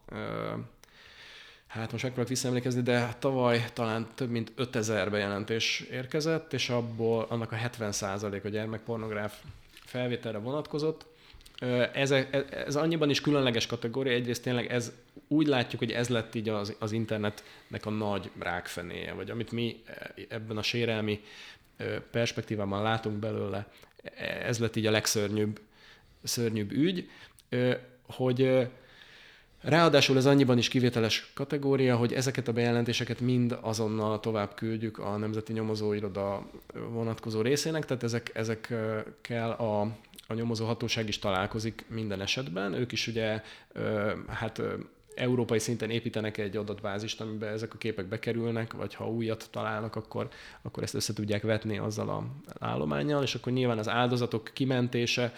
[1.66, 7.52] hát most megpróbálok visszaemlékezni, de tavaly talán több mint 5000 bejelentés érkezett, és abból annak
[7.52, 9.42] a 70% a gyermekpornográf
[9.84, 11.06] felvételre vonatkozott.
[11.92, 12.10] Ez,
[12.50, 14.92] ez annyiban is különleges kategória, egyrészt tényleg ez
[15.28, 19.82] úgy látjuk, hogy ez lett így az, az internetnek a nagy rákfenéje, vagy amit mi
[20.28, 21.20] ebben a sérelmi
[22.10, 23.66] perspektívában látunk belőle,
[24.44, 25.60] ez lett így a legszörnyűbb
[26.24, 27.10] szörnyűbb ügy,
[28.06, 28.68] hogy
[29.64, 35.16] Ráadásul ez annyiban is kivételes kategória, hogy ezeket a bejelentéseket mind azonnal tovább küldjük a
[35.16, 36.46] Nemzeti Nyomozóiroda
[36.88, 39.80] vonatkozó részének, tehát ezek, ezekkel a,
[40.26, 42.74] a nyomozó hatóság is találkozik minden esetben.
[42.74, 43.42] Ők is ugye
[44.28, 44.62] hát
[45.14, 50.28] európai szinten építenek egy adatbázist, amiben ezek a képek bekerülnek, vagy ha újat találnak, akkor,
[50.62, 52.24] akkor ezt össze tudják vetni azzal a
[52.58, 55.32] állományjal, és akkor nyilván az áldozatok kimentése,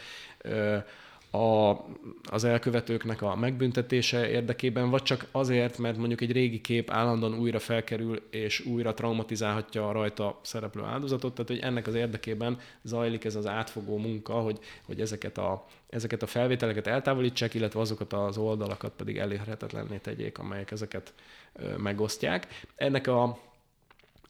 [1.37, 1.85] a,
[2.31, 7.59] az elkövetőknek a megbüntetése érdekében, vagy csak azért, mert mondjuk egy régi kép állandóan újra
[7.59, 13.35] felkerül, és újra traumatizálhatja a rajta szereplő áldozatot, tehát hogy ennek az érdekében zajlik ez
[13.35, 18.93] az átfogó munka, hogy, hogy ezeket, a, ezeket a felvételeket eltávolítsák, illetve azokat az oldalakat
[18.97, 21.15] pedig elérhetetlenné tegyék, amelyek ezeket
[21.53, 22.65] ö, megosztják.
[22.77, 23.39] Ennek a,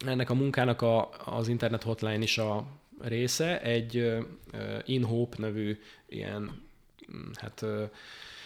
[0.06, 2.64] ennek a munkának a, az internet hotline is a
[3.00, 4.16] része, egy
[4.84, 5.78] InHope nevű
[6.08, 6.64] ilyen
[7.34, 7.64] hát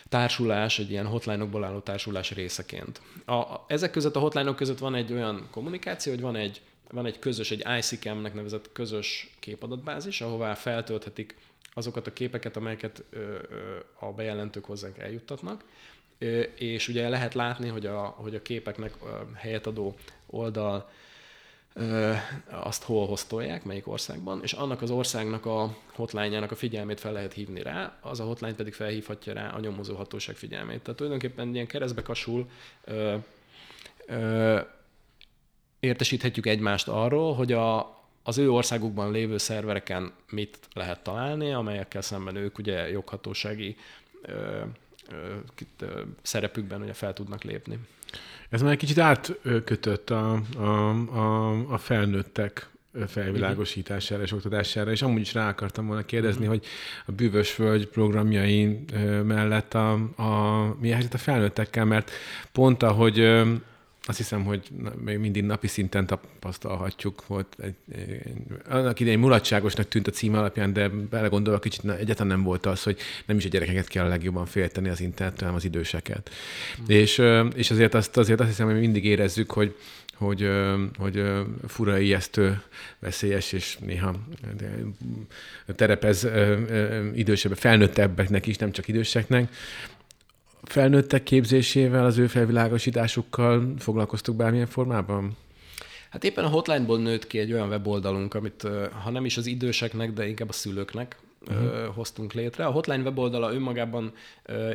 [0.08, 3.00] társulás, egy ilyen hotline-okból álló társulás részeként.
[3.26, 7.18] A, ezek között a hotline-ok között van egy olyan kommunikáció, hogy van egy, van egy
[7.18, 11.36] közös, egy ICCAM-nek nevezett közös képadatbázis, ahová feltölthetik
[11.74, 15.64] azokat a képeket, amelyeket ö, ö, a bejelentők hozzánk eljuttatnak,
[16.18, 18.94] ö, és ugye lehet látni, hogy a, hogy a képeknek
[19.34, 19.94] helyet adó
[20.26, 20.90] oldal
[22.50, 27.32] azt hol hoztolják, melyik országban, és annak az országnak a hotline-jának a figyelmét fel lehet
[27.32, 30.80] hívni rá, az a hotline pedig felhívhatja rá a nyomozó hatóság figyelmét.
[30.80, 32.48] Tehát tulajdonképpen ilyen keresztbe kasul
[32.84, 33.16] ö,
[34.06, 34.60] ö,
[35.80, 42.36] értesíthetjük egymást arról, hogy a, az ő országukban lévő szervereken mit lehet találni, amelyekkel szemben
[42.36, 43.76] ők ugye joghatósági
[44.22, 44.60] ö,
[45.78, 47.78] ö, szerepükben ugye fel tudnak lépni.
[48.48, 50.88] Ez már egy kicsit átkötött a, a,
[51.18, 52.70] a, a felnőttek
[53.06, 56.61] felvilágosítására és oktatására, és amúgy is rá akartam volna kérdezni, uh-huh.
[56.61, 56.66] hogy
[57.06, 58.84] a Bűvös Völgy programjain
[59.24, 62.11] mellett a, a, mi a helyzet a felnőttekkel, mert
[62.52, 63.42] pont ahogy
[64.03, 64.68] azt hiszem, hogy
[65.05, 67.26] még mindig napi szinten tapasztalhatjuk.
[67.26, 68.32] Volt egy, egy,
[68.68, 72.98] annak idején mulatságosnak tűnt a cím alapján, de belegondolva kicsit egyáltalán nem volt az, hogy
[73.26, 76.30] nem is a gyerekeket kell a legjobban félteni az internettől, hanem az időseket.
[76.80, 76.84] Mm.
[76.86, 77.22] És,
[77.55, 79.76] és azért, azt, azért azt hiszem, hogy mindig érezzük, hogy
[80.14, 80.51] hogy,
[80.98, 81.22] hogy
[81.66, 82.62] fura, ijesztő,
[82.98, 84.14] veszélyes, és néha
[85.76, 86.28] terepez
[87.14, 89.53] idősebb, felnőttebbeknek is, nem csak időseknek
[90.70, 95.36] felnőttek képzésével, az ő felvilágosításukkal foglalkoztuk bármilyen formában?
[96.10, 98.68] Hát éppen a hotline-ból nőtt ki egy olyan weboldalunk, amit
[99.02, 101.16] ha nem is az időseknek, de inkább a szülőknek
[101.48, 101.94] uh-huh.
[101.94, 102.66] hoztunk létre.
[102.66, 104.12] A hotline weboldala önmagában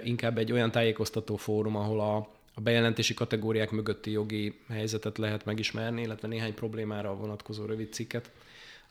[0.04, 2.16] inkább egy olyan tájékoztató fórum, ahol a,
[2.54, 8.32] a bejelentési kategóriák mögötti jogi helyzetet lehet megismerni, illetve néhány problémára vonatkozó rövid cikket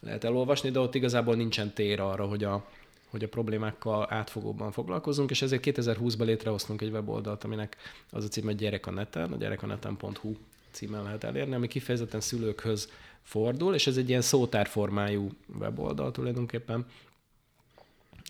[0.00, 2.64] lehet elolvasni, de ott igazából nincsen tér arra, hogy a,
[3.10, 7.76] hogy a problémákkal átfogóban foglalkozunk, és ezért 2020-ban létrehoztunk egy weboldalt, aminek
[8.10, 10.34] az a cím, hogy gyerek a neten, a gyerekaneten.hu
[10.70, 12.92] címen lehet elérni, ami kifejezetten szülőkhöz
[13.22, 15.28] fordul, és ez egy ilyen szótárformájú
[15.58, 16.86] weboldal tulajdonképpen.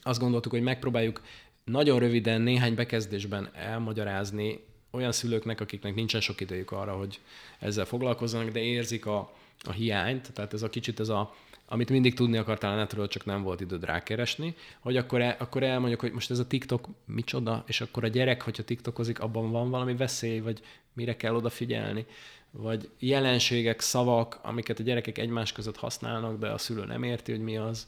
[0.02, 1.22] Azt gondoltuk, hogy megpróbáljuk
[1.64, 4.60] nagyon röviden, néhány bekezdésben elmagyarázni
[4.90, 7.20] olyan szülőknek, akiknek nincsen sok idejük arra, hogy
[7.58, 11.34] ezzel foglalkozzanak, de érzik a, a hiányt, tehát ez a kicsit ez a
[11.66, 15.62] amit mindig tudni akartál a netről, csak nem volt időd rákeresni, hogy akkor, el, akkor
[15.62, 19.70] elmondjuk, hogy most ez a TikTok micsoda, és akkor a gyerek, hogyha TikTokozik, abban van
[19.70, 20.60] valami veszély, vagy
[20.92, 22.06] mire kell odafigyelni,
[22.50, 27.40] vagy jelenségek, szavak, amiket a gyerekek egymás között használnak, de a szülő nem érti, hogy
[27.40, 27.86] mi az,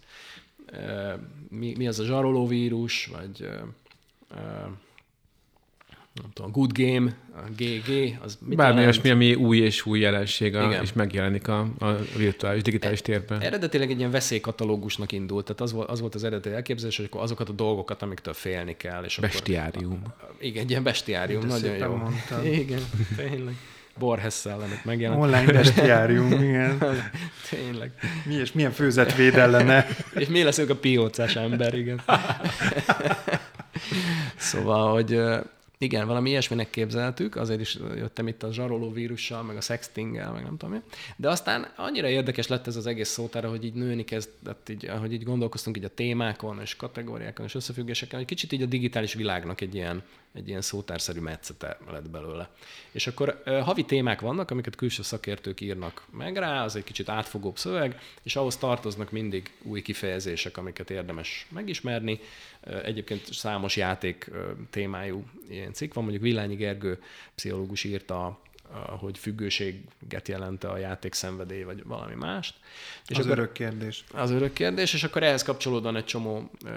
[1.49, 3.49] mi, mi az a zsarolóvírus, vagy
[6.23, 10.55] nem tudom, Good Game, a GG, az mit Bármi olyasmi, ami új és új jelenség,
[10.55, 10.83] a, Igen.
[10.83, 11.87] és megjelenik a, a
[12.17, 13.41] virtuális, digitális térben.
[13.41, 17.23] Eredetileg egy ilyen veszélykatalógusnak indult, tehát az volt, az volt az eredeti elképzelés, hogy akkor
[17.23, 19.05] azokat a dolgokat, amiktől félni kell.
[19.05, 20.03] És Bestiárium.
[20.05, 21.95] Akkor, igen, egy ilyen bestiárium, De nagyon jó.
[21.95, 22.45] mondtad.
[22.63, 22.81] Igen,
[23.17, 23.55] tényleg.
[23.99, 25.23] Borhes szellemek megjelent.
[25.23, 26.79] Online bestiárium, igen.
[27.51, 27.93] Tényleg.
[28.25, 29.87] Mi és milyen főzetvéd ellene.
[30.15, 32.01] És mi leszünk a piócás ember, igen.
[34.37, 35.21] szóval, hogy
[35.79, 40.43] igen, valami ilyesminek képzeltük, azért is jöttem itt a zsaroló vírussal, meg a sextinggel, meg
[40.43, 40.81] nem tudom mi.
[41.17, 45.13] De aztán annyira érdekes lett ez az egész szótára, hogy így nőni kezdett, így, ahogy
[45.13, 49.61] így gondolkoztunk így a témákon, és kategóriákon, és összefüggéseken, hogy kicsit így a digitális világnak
[49.61, 50.03] egy ilyen,
[50.37, 52.51] egy ilyen szótárszerű metszete lett belőle.
[52.91, 57.57] És akkor havi témák vannak, amiket külső szakértők írnak meg rá, az egy kicsit átfogóbb
[57.59, 62.21] szöveg, és ahhoz tartoznak mindig új kifejezések, amiket érdemes megismerni.
[62.85, 64.31] Egyébként számos játék
[64.71, 67.03] témájú ilyen cikk van, mondjuk Villányi Gergő
[67.35, 68.41] pszichológus írta,
[68.73, 72.55] hogy függőséget jelent a játék szenvedély, vagy valami mást.
[73.07, 74.05] És az örök kérdés.
[74.13, 76.69] Az örök kérdés, és akkor ehhez kapcsolódóan egy csomó ö,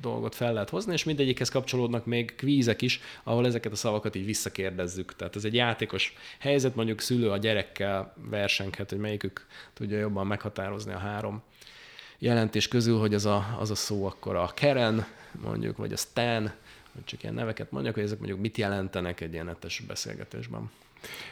[0.00, 4.24] dolgot fel lehet hozni, és mindegyikhez kapcsolódnak még kvízek is, ahol ezeket a szavakat így
[4.24, 5.16] visszakérdezzük.
[5.16, 10.92] Tehát ez egy játékos helyzet, mondjuk szülő a gyerekkel versenyhet, hogy melyikük tudja jobban meghatározni
[10.92, 11.42] a három
[12.18, 15.06] jelentés közül, hogy az a, az a szó akkor a Keren,
[15.42, 16.52] mondjuk, vagy a Stan,
[16.92, 20.70] hogy csak ilyen neveket mondjak, hogy ezek mondjuk mit jelentenek egy ilyen netes beszélgetésben.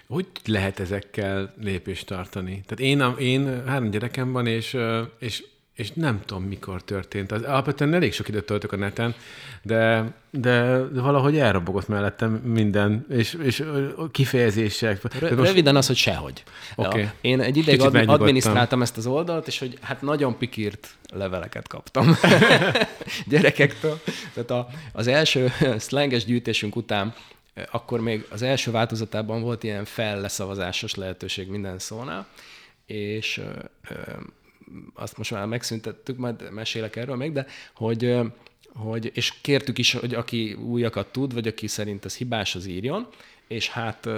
[0.08, 2.62] Hogy lehet ezekkel lépést tartani?
[2.66, 4.76] Tehát én, én három gyerekem van, és,
[5.18, 5.44] és,
[5.74, 7.32] és nem tudom, mikor történt.
[7.32, 9.14] Az, alapvetően elég sok időt töltök a neten,
[9.62, 13.64] de, de, de valahogy elrobogott mellettem minden, és, és
[14.10, 15.02] kifejezések.
[15.02, 16.42] Rö- Tehát Röviden az, hogy sehogy.
[16.76, 18.14] Ja, Én egy ideig megnyugodtam.
[18.14, 22.16] adminisztráltam ezt az oldalt, és hogy hát nagyon pikírt leveleket kaptam
[23.30, 24.00] gyerekektől.
[24.34, 27.14] Tehát a, az első szlenges gyűjtésünk után
[27.70, 32.28] akkor még az első változatában volt ilyen felleszavazásos lehetőség minden szónál,
[32.86, 33.42] és
[34.94, 38.16] azt most már megszüntettük, majd mesélek erről még, de hogy,
[38.74, 43.08] hogy és kértük is, hogy aki újakat tud, vagy aki szerint ez hibás, az írjon,
[43.50, 44.08] és hát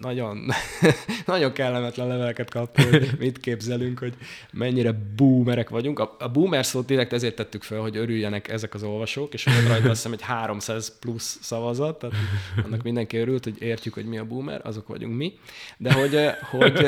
[0.00, 0.50] nagyon,
[1.26, 4.14] nagyon kellemetlen leveleket kaptunk, hogy mit képzelünk, hogy
[4.52, 5.98] mennyire boomerek vagyunk.
[5.98, 9.66] A, a boomer szót direkt ezért tettük fel, hogy örüljenek ezek az olvasók, és volt
[9.68, 12.16] rajta azt hiszem egy 300 plusz szavazat, tehát
[12.64, 15.38] annak mindenki örült, hogy értjük, hogy mi a boomer, azok vagyunk mi.
[15.76, 16.18] De hogy,
[16.50, 16.86] hogy,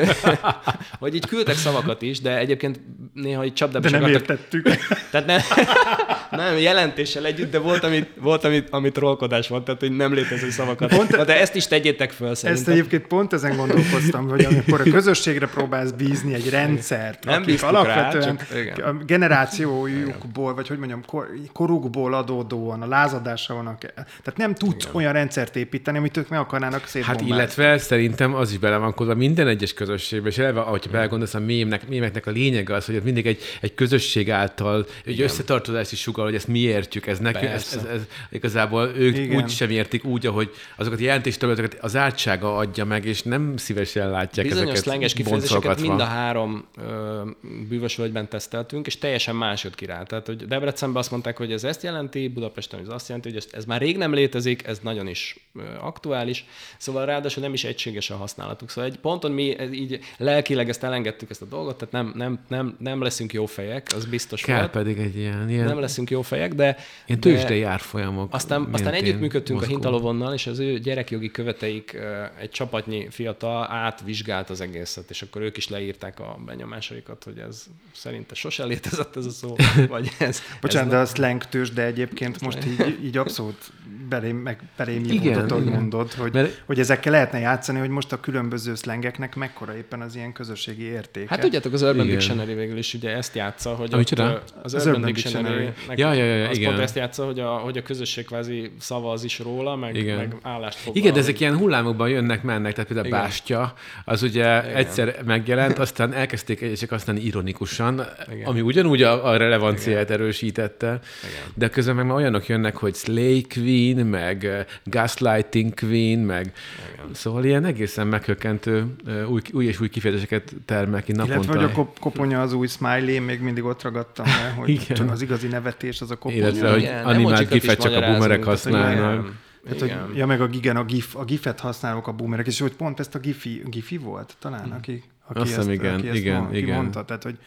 [0.99, 2.79] hogy így küldtek szavakat is, de egyébként
[3.13, 4.69] néha így csapdába De nem akartak- értettük.
[5.11, 5.39] tehát nem,
[6.37, 10.49] nem, jelentéssel együtt, de volt, amit, volt, amit, amit trollkodás volt, tehát hogy nem létező
[10.49, 10.95] szavakat.
[10.95, 12.73] Pont- Na, de ezt is tegyétek föl Ezt szerintem.
[12.73, 17.67] egyébként pont ezen gondolkoztam, hogy amikor a közösségre próbálsz bízni egy rendszert, Nem akik rá,
[17.67, 18.79] alapvetően csak igen.
[18.79, 23.79] a generációjukból, vagy hogy mondjam, kor, korukból adódóan, a lázadásra vannak.
[23.95, 24.95] Tehát nem tudsz Igen.
[24.95, 27.27] olyan rendszert építeni, amit ők meg akarnának Hát szétbombázni.
[27.27, 31.39] illetve szerintem az is bele van kodva minden egyes közösségbe, és eleve, ahogy belegondolsz, a
[31.39, 36.01] mémnek, mémeknek a lényege az, hogy ott mindig egy, egy közösség által egy összetartozást is
[36.21, 39.35] sugal, hogy ezt mi értjük, ez nekünk, ez, ez, ez, igazából ők Igen.
[39.35, 44.09] Úgy sem értik úgy, ahogy azokat a jelentésterületeket az átsága adja meg, és nem szívesen
[44.09, 47.21] látják Bizonyos ezeket szlenges kifejezéseket mind a három ö,
[47.69, 50.03] bűvös völgyben teszteltünk, és teljesen más jött ki rá.
[50.03, 53.47] Tehát, hogy Debrecenben azt mondták, hogy ez ezt jelenti, Budapesten ez azt jelenti, hogy ez,
[53.51, 56.45] ez már rég nem létezik, ez nagyon is ö, aktuális,
[56.77, 58.69] szóval ráadásul nem is egységes a használatuk.
[58.69, 62.75] Szóval egy ponton mi így lelkileg ezt elengedtük ezt a dolgot, tehát nem, nem, nem,
[62.79, 64.71] nem leszünk jó fejek, az biztos Kell volt.
[64.71, 66.77] pedig egy ilyen, ilyen, Nem leszünk jó fejek, de...
[67.07, 68.33] de- tőzsdei árfolyamok.
[68.33, 69.73] aztán, aztán együttműködtünk a mozgó.
[69.73, 71.99] Hintalovonnal, és az ő gyerekjogi követeik
[72.39, 77.65] egy csapatnyi fiatal átvizsgált az egészet, és akkor ők is leírták a benyomásaikat, hogy ez
[77.91, 79.55] szerinte sose létezett ez a szó,
[79.87, 80.41] vagy ez...
[80.61, 83.71] Bocsánat, ez de a slang tős, de egyébként most így, így abszolút
[84.09, 85.63] belém, meg belém Igen, igen.
[85.63, 90.15] mondod, hogy, Mert- hogy ezekkel lehetne játszani, hogy most a különböző szlengeknek mekkora éppen az
[90.15, 91.29] ilyen közösségi értéke.
[91.29, 92.17] Hát tudjátok, az Urban Igen.
[92.17, 95.69] Dictionary végül is ugye ezt játsza, hogy Amit ott, az, Az Urban, Urban Dictionary,
[95.99, 96.69] Ja, ja, ja, ja, az igen.
[96.69, 100.17] pont ezt játsza, hogy a, hogy a közösség kvázi szavaz is róla, meg, Igen.
[100.17, 101.01] meg állást foglal.
[101.01, 103.19] Igen, de ezek ilyen hullámokban jönnek, mennek, tehát például Igen.
[103.19, 103.73] Bástya,
[104.05, 104.75] az ugye Igen.
[104.75, 108.45] egyszer megjelent, aztán elkezdték egyesek aztán ironikusan, Igen.
[108.47, 110.19] ami ugyanúgy a, a relevanciát Igen.
[110.21, 111.51] erősítette, Igen.
[111.55, 116.53] de közben meg már olyanok jönnek, hogy Slay Queen, meg eh, Gaslighting Queen, meg
[116.93, 117.13] Igen.
[117.13, 121.33] szóval ilyen egészen meghökkentő eh, új, új és új kifejezéseket termel ki naponta.
[121.33, 125.09] Illetve, hogy a kop- koponya az új smiley, még mindig ott ragadtam le, hogy Igen.
[125.09, 125.47] az igazi
[125.81, 126.37] nevetés az a koponya.
[126.37, 129.19] Illetve, hogy Igen, animált gifet csak a magyarázunk, boomerek tehát, hogy használnak.
[129.23, 129.39] igen.
[129.67, 130.05] Hát, Igen.
[130.05, 132.99] hogy, ja, meg a gigen, a, gif, a gifet használok a boomerek, és hogy pont
[132.99, 136.55] ezt a gifi, gifi volt talán, aki, aki Azt ezt, igen, aki ezt igen, mond,
[136.55, 136.75] igen.
[136.75, 137.37] mondta, tehát hogy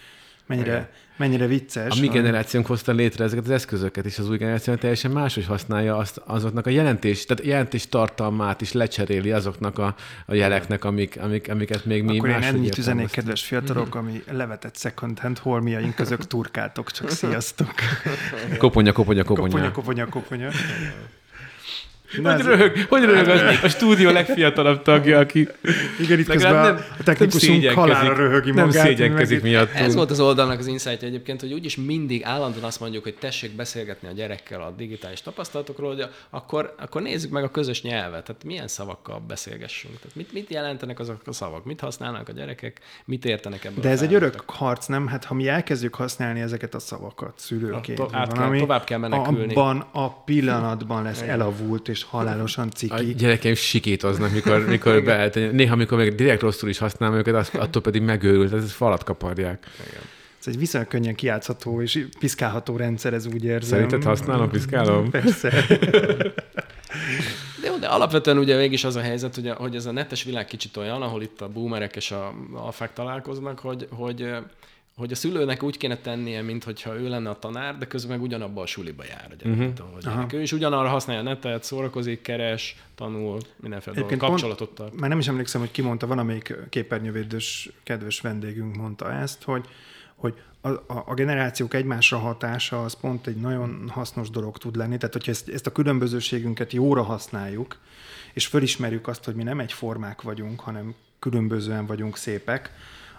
[0.47, 1.97] mennyire, mennyire vicces.
[1.97, 5.97] A mi generációnk hozta létre ezeket az eszközöket, és az új generáció teljesen máshogy használja
[5.97, 9.95] azt, azoknak a jelentés, tehát jelentés tartalmát is lecseréli azoknak a,
[10.27, 14.77] a jeleknek, amik, amik, amiket még mi Akkor én ennyit üzenék, kedves fiatalok, ami levetett
[14.77, 17.75] second hand holmiaink között turkáltok, csak sziasztok.
[18.59, 19.71] Koponya, koponya, koponya.
[19.71, 20.51] Koponya, koponya, koponya.
[22.23, 25.49] Na, Hogy röhög, hogy röhög a, a stúdió legfiatalabb tagja, aki
[26.01, 28.87] Igen, itt közben a, nem, a technikusunk nem halálra szégyenkezik, röhögi nem magát.
[28.87, 29.73] szégyenkezik meg- miatt.
[29.73, 33.57] Ez volt az oldalnak az insight egyébként, hogy úgyis mindig állandóan azt mondjuk, hogy tessék
[33.57, 38.25] beszélgetni a gyerekkel a digitális tapasztalatokról, hogy akkor, akkor nézzük meg a közös nyelvet.
[38.25, 39.99] Tehát milyen szavakkal beszélgessünk.
[39.99, 41.65] Tehát mit, mit jelentenek azok a szavak?
[41.65, 42.81] Mit használnak a gyerekek?
[43.05, 43.83] Mit értenek ebből?
[43.83, 45.07] De a ez egy örök harc, nem?
[45.07, 49.55] Hát ha mi elkezdjük használni ezeket a szavakat szülőként, To- át kell- tovább kell menekülni.
[49.55, 53.15] abban a pillanatban lesz elavult és halálosan A ciki.
[53.15, 55.47] gyerekeim sikítoznak, mikor, mikor beállítani.
[55.47, 59.67] Néha, mikor meg direkt rosszul is használom őket, azt, attól pedig megőrült, ez falat kaparják.
[60.41, 63.69] Ez egy viszonylag könnyen kiátszható és piszkálható rendszer, ez úgy érzem.
[63.69, 65.11] Szerinted használom, piszkálom?
[65.11, 65.65] Persze.
[67.61, 70.25] De jó, de alapvetően ugye mégis az a helyzet, hogy, a, hogy ez a netes
[70.25, 74.29] világ kicsit olyan, ahol itt a boomerek és a alfák találkoznak, hogy, hogy,
[74.97, 78.63] hogy a szülőnek úgy kéne tennie, mintha ő lenne a tanár, de közben meg ugyanabba
[78.63, 79.59] a suliba jár a gyerek.
[79.59, 79.99] Uh-huh.
[80.01, 80.33] Gyerek.
[80.33, 85.01] Ő is ugyanarra használja a netet, szórakozik, keres, tanul, mindenféle dolgot, Egyébként pont- kapcsolatot tart.
[85.01, 89.65] Már nem is emlékszem, hogy ki mondta, van, amelyik képernyővédős kedves vendégünk mondta ezt, hogy,
[90.15, 94.97] hogy a, a, a generációk egymásra hatása az pont egy nagyon hasznos dolog tud lenni.
[94.97, 97.79] Tehát, hogyha ezt, ezt a különbözőségünket jóra használjuk,
[98.33, 102.73] és fölismerjük azt, hogy mi nem egyformák vagyunk, hanem különbözően vagyunk szépek,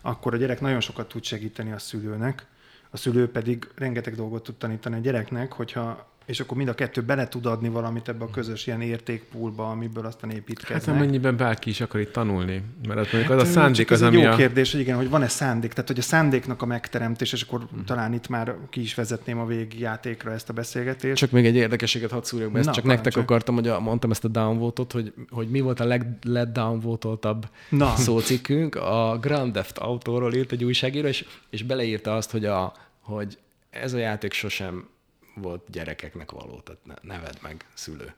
[0.06, 2.45] akkor a gyerek nagyon sokat tud segíteni a szülőnek,
[2.89, 7.02] a szülő pedig rengeteg dolgot tud tanítani a gyereknek, hogyha és akkor mind a kettő
[7.02, 10.96] bele tud adni valamit ebbe a közös ilyen értékpúlba, amiből aztán Hát építkeznek.
[10.96, 12.64] amennyiben bárki is akar itt tanulni.
[12.88, 14.36] Mert ott mondjuk az a Hát, szándék csak az, ez egy ami jó a...
[14.36, 18.14] kérdés, hogy igen, hogy van-e szándék, tehát hogy a szándéknak a megteremtés, és akkor talán
[18.14, 21.16] itt már ki is vezetném a végjátékra ezt a beszélgetést.
[21.18, 23.26] Csak még egy érdekeséget hadd szúrjak be, ezt Na, csak nektek parancsolj.
[23.26, 27.50] akartam, hogy a, mondtam ezt a downvotot, hogy, hogy mi volt a leg, legdownvotoltabb
[27.98, 28.76] szócikkünk.
[28.76, 33.38] A Grand Theft Autóról írt egy újságíró, és, és beleírta azt, hogy, a, hogy
[33.70, 34.88] ez a játék sosem
[35.36, 38.14] volt gyerekeknek való, tehát ne, neved meg szülő.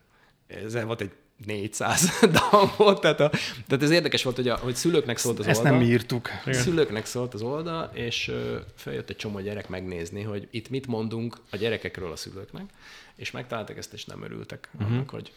[0.47, 1.11] Ez volt egy
[1.45, 2.19] 400
[2.51, 3.37] downvote, tehát, a,
[3.67, 5.73] tehát ez érdekes volt, hogy, a, hogy szülőknek szólt az Ezt oldal.
[5.73, 6.29] nem mi írtuk.
[6.51, 11.37] Szülőknek szólt az oldal, és ö, feljött egy csomó gyerek megnézni, hogy itt mit mondunk
[11.51, 12.69] a gyerekekről a szülőknek,
[13.17, 14.91] és megtaláltak ezt, és nem örültek uh-huh.
[14.91, 15.31] annak, hogy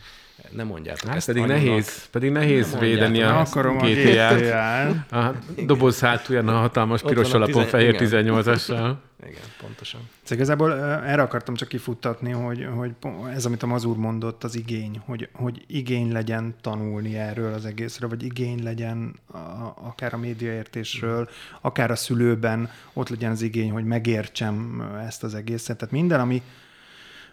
[0.51, 1.63] nem mondjátok Hát ezt pedig anyunak.
[1.63, 3.41] nehéz, pedig nehéz Nem védeni a.
[3.41, 4.41] Akarom a GTA-t.
[4.41, 5.13] GTA-t.
[5.13, 5.35] A
[5.67, 8.25] doboz hátulján a hatalmas piros a alapon fehér igen.
[8.27, 8.95] 18-assal.
[9.27, 10.01] Igen, pontosan.
[10.23, 10.73] Szóval igazából
[11.05, 12.91] erre akartam csak kifuttatni, hogy, hogy
[13.35, 18.09] ez, amit a Mazur mondott, az igény, hogy, hogy igény legyen tanulni erről az egészről,
[18.09, 19.39] vagy igény legyen a,
[19.75, 21.29] akár a médiaértésről,
[21.61, 25.77] akár a szülőben, ott legyen az igény, hogy megértsem ezt az egészet.
[25.77, 26.43] Tehát minden, ami,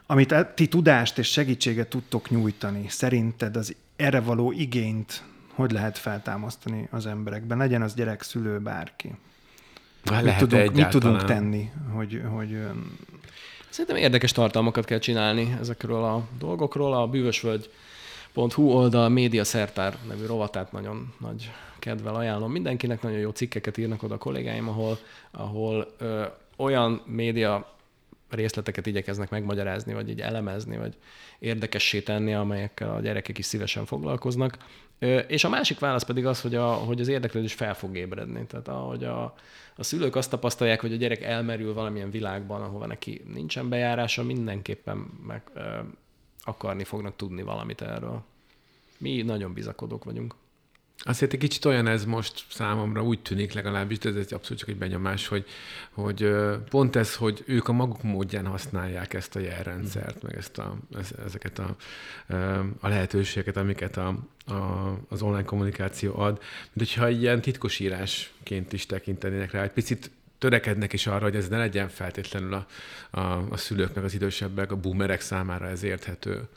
[0.08, 5.24] amit e- ti tudást és segítséget tudtok nyújtani, szerinted az erre való igényt
[5.58, 7.58] hogy lehet feltámasztani az emberekben?
[7.58, 9.12] Legyen az gyerek, szülő, bárki.
[10.06, 12.58] Hát Mit tudunk, mit tudunk tenni, hogy, hogy
[13.70, 16.94] Szerintem érdekes tartalmakat kell csinálni ezekről a dolgokról.
[16.94, 23.02] A bűvösvölgy.hu oldal média szertár nevű rovatát nagyon nagy kedvel ajánlom mindenkinek.
[23.02, 24.98] Nagyon jó cikkeket írnak oda a kollégáim, ahol,
[25.32, 26.24] ahol ö,
[26.56, 27.77] olyan média
[28.30, 30.98] részleteket igyekeznek megmagyarázni, vagy így elemezni, vagy
[31.40, 34.58] érdekessé tenni, amelyekkel a gyerekek is szívesen foglalkoznak.
[35.28, 38.46] És a másik válasz pedig az, hogy, a, hogy az érdeklődés fel fog ébredni.
[38.46, 39.36] Tehát ahogy a,
[39.76, 44.98] a szülők azt tapasztalják, hogy a gyerek elmerül valamilyen világban, ahova neki nincsen bejárása, mindenképpen
[45.28, 45.80] meg ö,
[46.40, 48.24] akarni fognak tudni valamit erről.
[48.98, 50.36] Mi nagyon bizakodók vagyunk.
[51.04, 54.70] Azért egy kicsit olyan ez most számomra, úgy tűnik legalábbis, de ez egy abszolút csak
[54.70, 55.46] egy benyomás, hogy,
[55.92, 56.36] hogy
[56.70, 61.10] pont ez, hogy ők a maguk módján használják ezt a jelrendszert, meg ezt a, ez,
[61.26, 61.76] ezeket a,
[62.80, 64.08] a lehetőségeket, amiket a,
[64.46, 64.54] a,
[65.10, 66.42] az online kommunikáció ad,
[66.74, 71.58] mint hogyha ilyen titkosírásként is tekintenének rá, egy picit törekednek is arra, hogy ez ne
[71.58, 72.68] legyen feltétlenül a,
[73.20, 76.48] a, a szülőknek, az idősebbek, a boomerek számára ez érthető.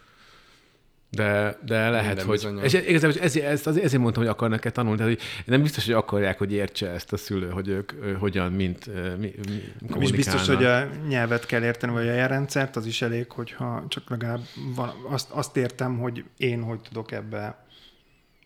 [1.11, 2.35] De, de lehet, Minden hogy...
[2.35, 2.65] bizonnyal.
[2.65, 5.95] És igazából ezért, ezt, azért ezért mondtam, hogy akarnak-e tanulni, tehát hogy nem biztos, hogy
[5.95, 8.87] akarják, hogy értse ezt a szülő, hogy ők ö, hogyan, mint
[9.19, 13.03] mi, mi Nem is biztos, hogy a nyelvet kell érteni, vagy a jelrendszert, az is
[13.03, 14.41] elég, hogyha csak legalább
[14.75, 17.65] van, azt, azt értem, hogy én hogy tudok ebbe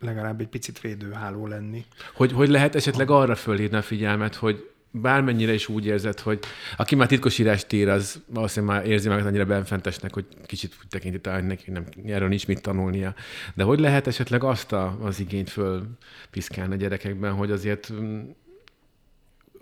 [0.00, 1.84] legalább egy picit védőháló lenni.
[2.14, 4.70] Hogy, hogy lehet esetleg arra fölhívni a figyelmet, hogy
[5.01, 6.38] bármennyire is úgy érzed, hogy
[6.76, 11.20] aki már titkosírást ír, az valószínűleg már érzi magát annyira benfentesnek, hogy kicsit úgy tekinti
[11.20, 13.14] talán, neki nem, erről nincs mit tanulnia.
[13.55, 18.20] De hogy lehet esetleg azt a, az igényt fölpiszkálni a gyerekekben, hogy azért mm,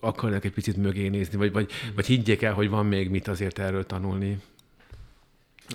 [0.01, 3.59] akarnak egy picit mögé nézni, vagy, vagy, vagy higgyék el, hogy van még mit azért
[3.59, 4.41] erről tanulni.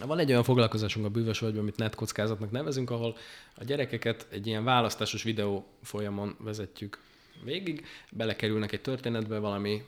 [0.05, 3.15] Van egy olyan foglalkozásunk a bűvös vagyban, amit netkockázatnak nevezünk, ahol
[3.55, 6.99] a gyerekeket egy ilyen választásos videó folyamon vezetjük
[7.43, 9.83] végig, belekerülnek egy történetbe, valami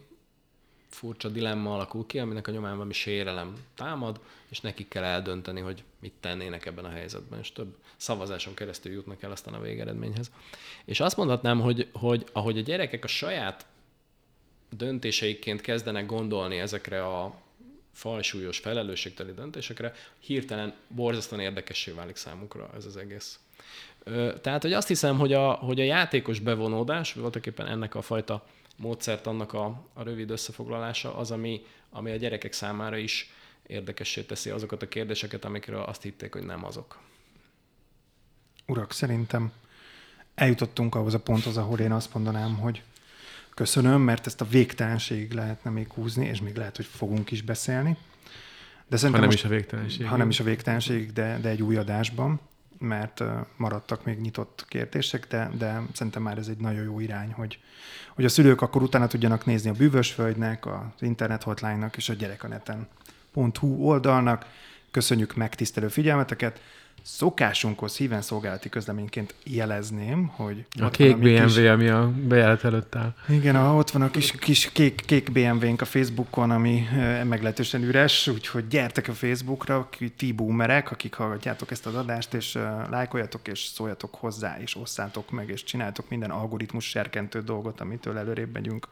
[0.90, 4.20] furcsa dilemma alakul ki, aminek a nyomán valami sérelem támad,
[4.50, 9.22] és nekik kell eldönteni, hogy mit tennének ebben a helyzetben, és több szavazáson keresztül jutnak
[9.22, 10.32] el aztán a végeredményhez.
[10.86, 13.66] És azt mondhatnám, hogy, hogy ahogy a gyerekek a saját
[14.70, 17.42] döntéseikként kezdenek gondolni ezekre a
[17.94, 23.40] fajsúlyos, felelősségteli döntésekre, hirtelen borzasztóan érdekessé válik számukra ez az egész.
[24.42, 28.46] Tehát, hogy azt hiszem, hogy a, hogy a játékos bevonódás, voltaképpen ennek a fajta
[28.76, 33.34] módszert annak a, a rövid összefoglalása az, ami, ami a gyerekek számára is
[33.68, 37.00] érdekessé teszi azokat a kérdéseket, amikről azt hitték, hogy nem azok.
[38.68, 39.52] Urak, szerintem
[40.36, 42.84] eljutottunk ahhoz a ponthoz, ahol én azt mondanám, hogy
[43.54, 47.98] köszönöm, mert ezt a végtelenségig lehetne még húzni, és még lehet, hogy fogunk is beszélni.
[48.88, 50.06] De szerintem ha nem most, is a végtelenség.
[50.06, 52.40] Ha nem is a végtelenség, de, de egy új adásban,
[52.80, 53.24] mert
[53.58, 57.60] maradtak még nyitott kérdések, de, de szerintem már ez egy nagyon jó irány, hogy,
[58.16, 63.68] hogy a szülők akkor utána tudjanak nézni a bűvösföldnek, az internet hotline-nak és a gyerekaneten.hu
[63.68, 64.46] oldalnak.
[64.92, 66.62] Köszönjük megtisztelő figyelmeteket!
[67.04, 70.66] Szokásunkhoz híven szolgálati közleményként jelezném, hogy...
[70.80, 71.58] A kék BMW, kis...
[71.58, 73.14] ami a bejárat előtt áll.
[73.28, 77.84] Igen, a, ott van a kis, kis kék, kék BMW-nk a Facebookon, ami e, meglehetősen
[77.84, 83.48] üres, úgyhogy gyertek a Facebookra, ti boomerek, akik hallgatjátok ezt az adást, és uh, lájkoljatok,
[83.48, 88.88] és szóljatok hozzá, és osszátok meg, és csináltok minden algoritmus serkentő dolgot, amitől előrébb megyünk.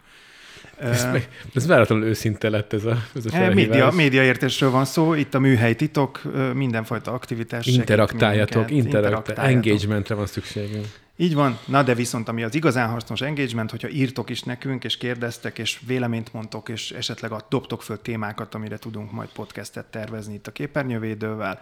[0.80, 3.56] Ez, meg, ez váratlanul őszinte lett ez a, ez a felhívás.
[3.56, 6.22] Média, médiaértésről van szó, itt a műhely titok,
[6.54, 7.66] mindenfajta aktivitás.
[7.66, 9.46] Interaktáljatok, interaktáljatok.
[9.46, 10.86] engagementre van szükségünk.
[11.20, 14.98] Így van, na de viszont ami az igazán hasznos engagement, hogyha írtok is nekünk, és
[14.98, 20.34] kérdeztek, és véleményt mondtok, és esetleg a dobtok föl témákat, amire tudunk majd podcastet tervezni
[20.34, 21.62] itt a képernyővédővel.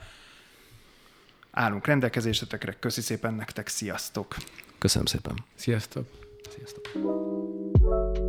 [1.52, 4.36] Állunk rendelkezésetekre, köszi szépen nektek, sziasztok!
[4.78, 5.34] Köszönöm szépen!
[5.56, 6.08] Sziasztok!
[6.56, 8.24] Sziasztok!